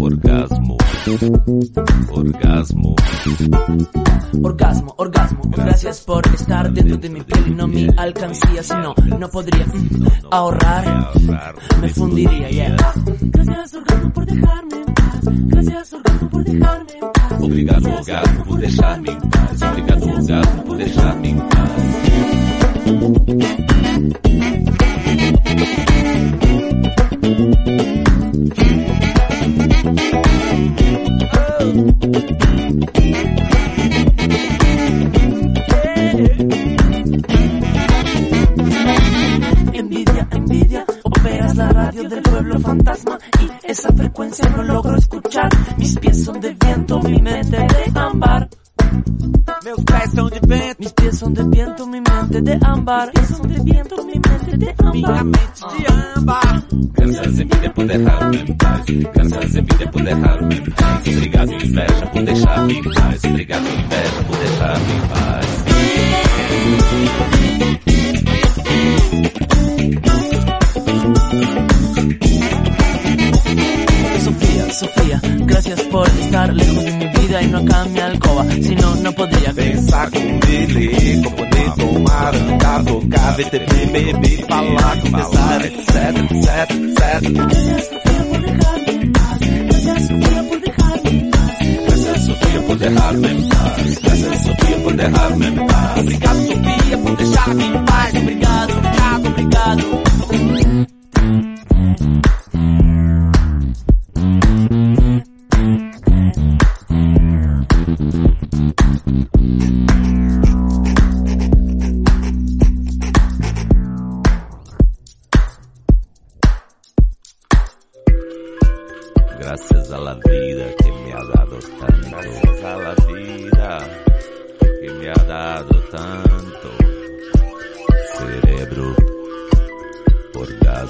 [0.00, 0.76] Orgasmo.
[2.10, 2.96] Orgasmo.
[4.42, 8.94] Orgasmo, orgasmo, gracias por estar dentro de mi piel y no mi alcancía, si no,
[9.18, 11.10] no podría mm, ahorrar,
[11.80, 12.76] me fundiría, yeah.
[13.20, 15.20] Gracias orgasmo por dejarme en paz.
[15.24, 17.17] Gracias orgasmo por dejarme en paz.
[17.40, 19.62] Obrigado, orgasmo, por deixar-me em paz.
[19.62, 21.68] Obrigado, orgasmo, por deixar-me em paz.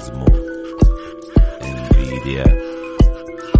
[0.09, 0.25] Orgasmo,
[1.61, 2.43] envidia,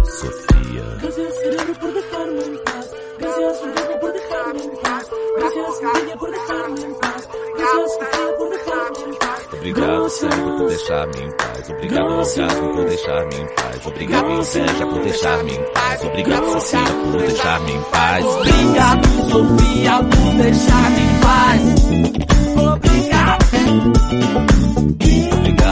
[0.04, 0.84] Sofía.
[1.00, 2.90] Gracias cerebro por dejarme en paz.
[3.18, 5.06] Gracias cerebro por dejarme en paz.
[5.36, 7.28] Gracias envidia por dejarme en paz.
[7.56, 9.40] Gracias Sofía por dejarme en paz.
[9.52, 11.70] Obrigado, cérebro, por deixar-me em paz.
[11.70, 13.86] Obrigado, orgasmo, por deixar-me em paz.
[13.86, 16.04] Obrigado, inveja, por deixar-me em paz.
[16.04, 18.24] Obrigado, Sofia, por deixar-me em paz.
[18.24, 21.62] Obrigado, Sofia, por deixar-me em paz.
[22.56, 23.00] Obrigado.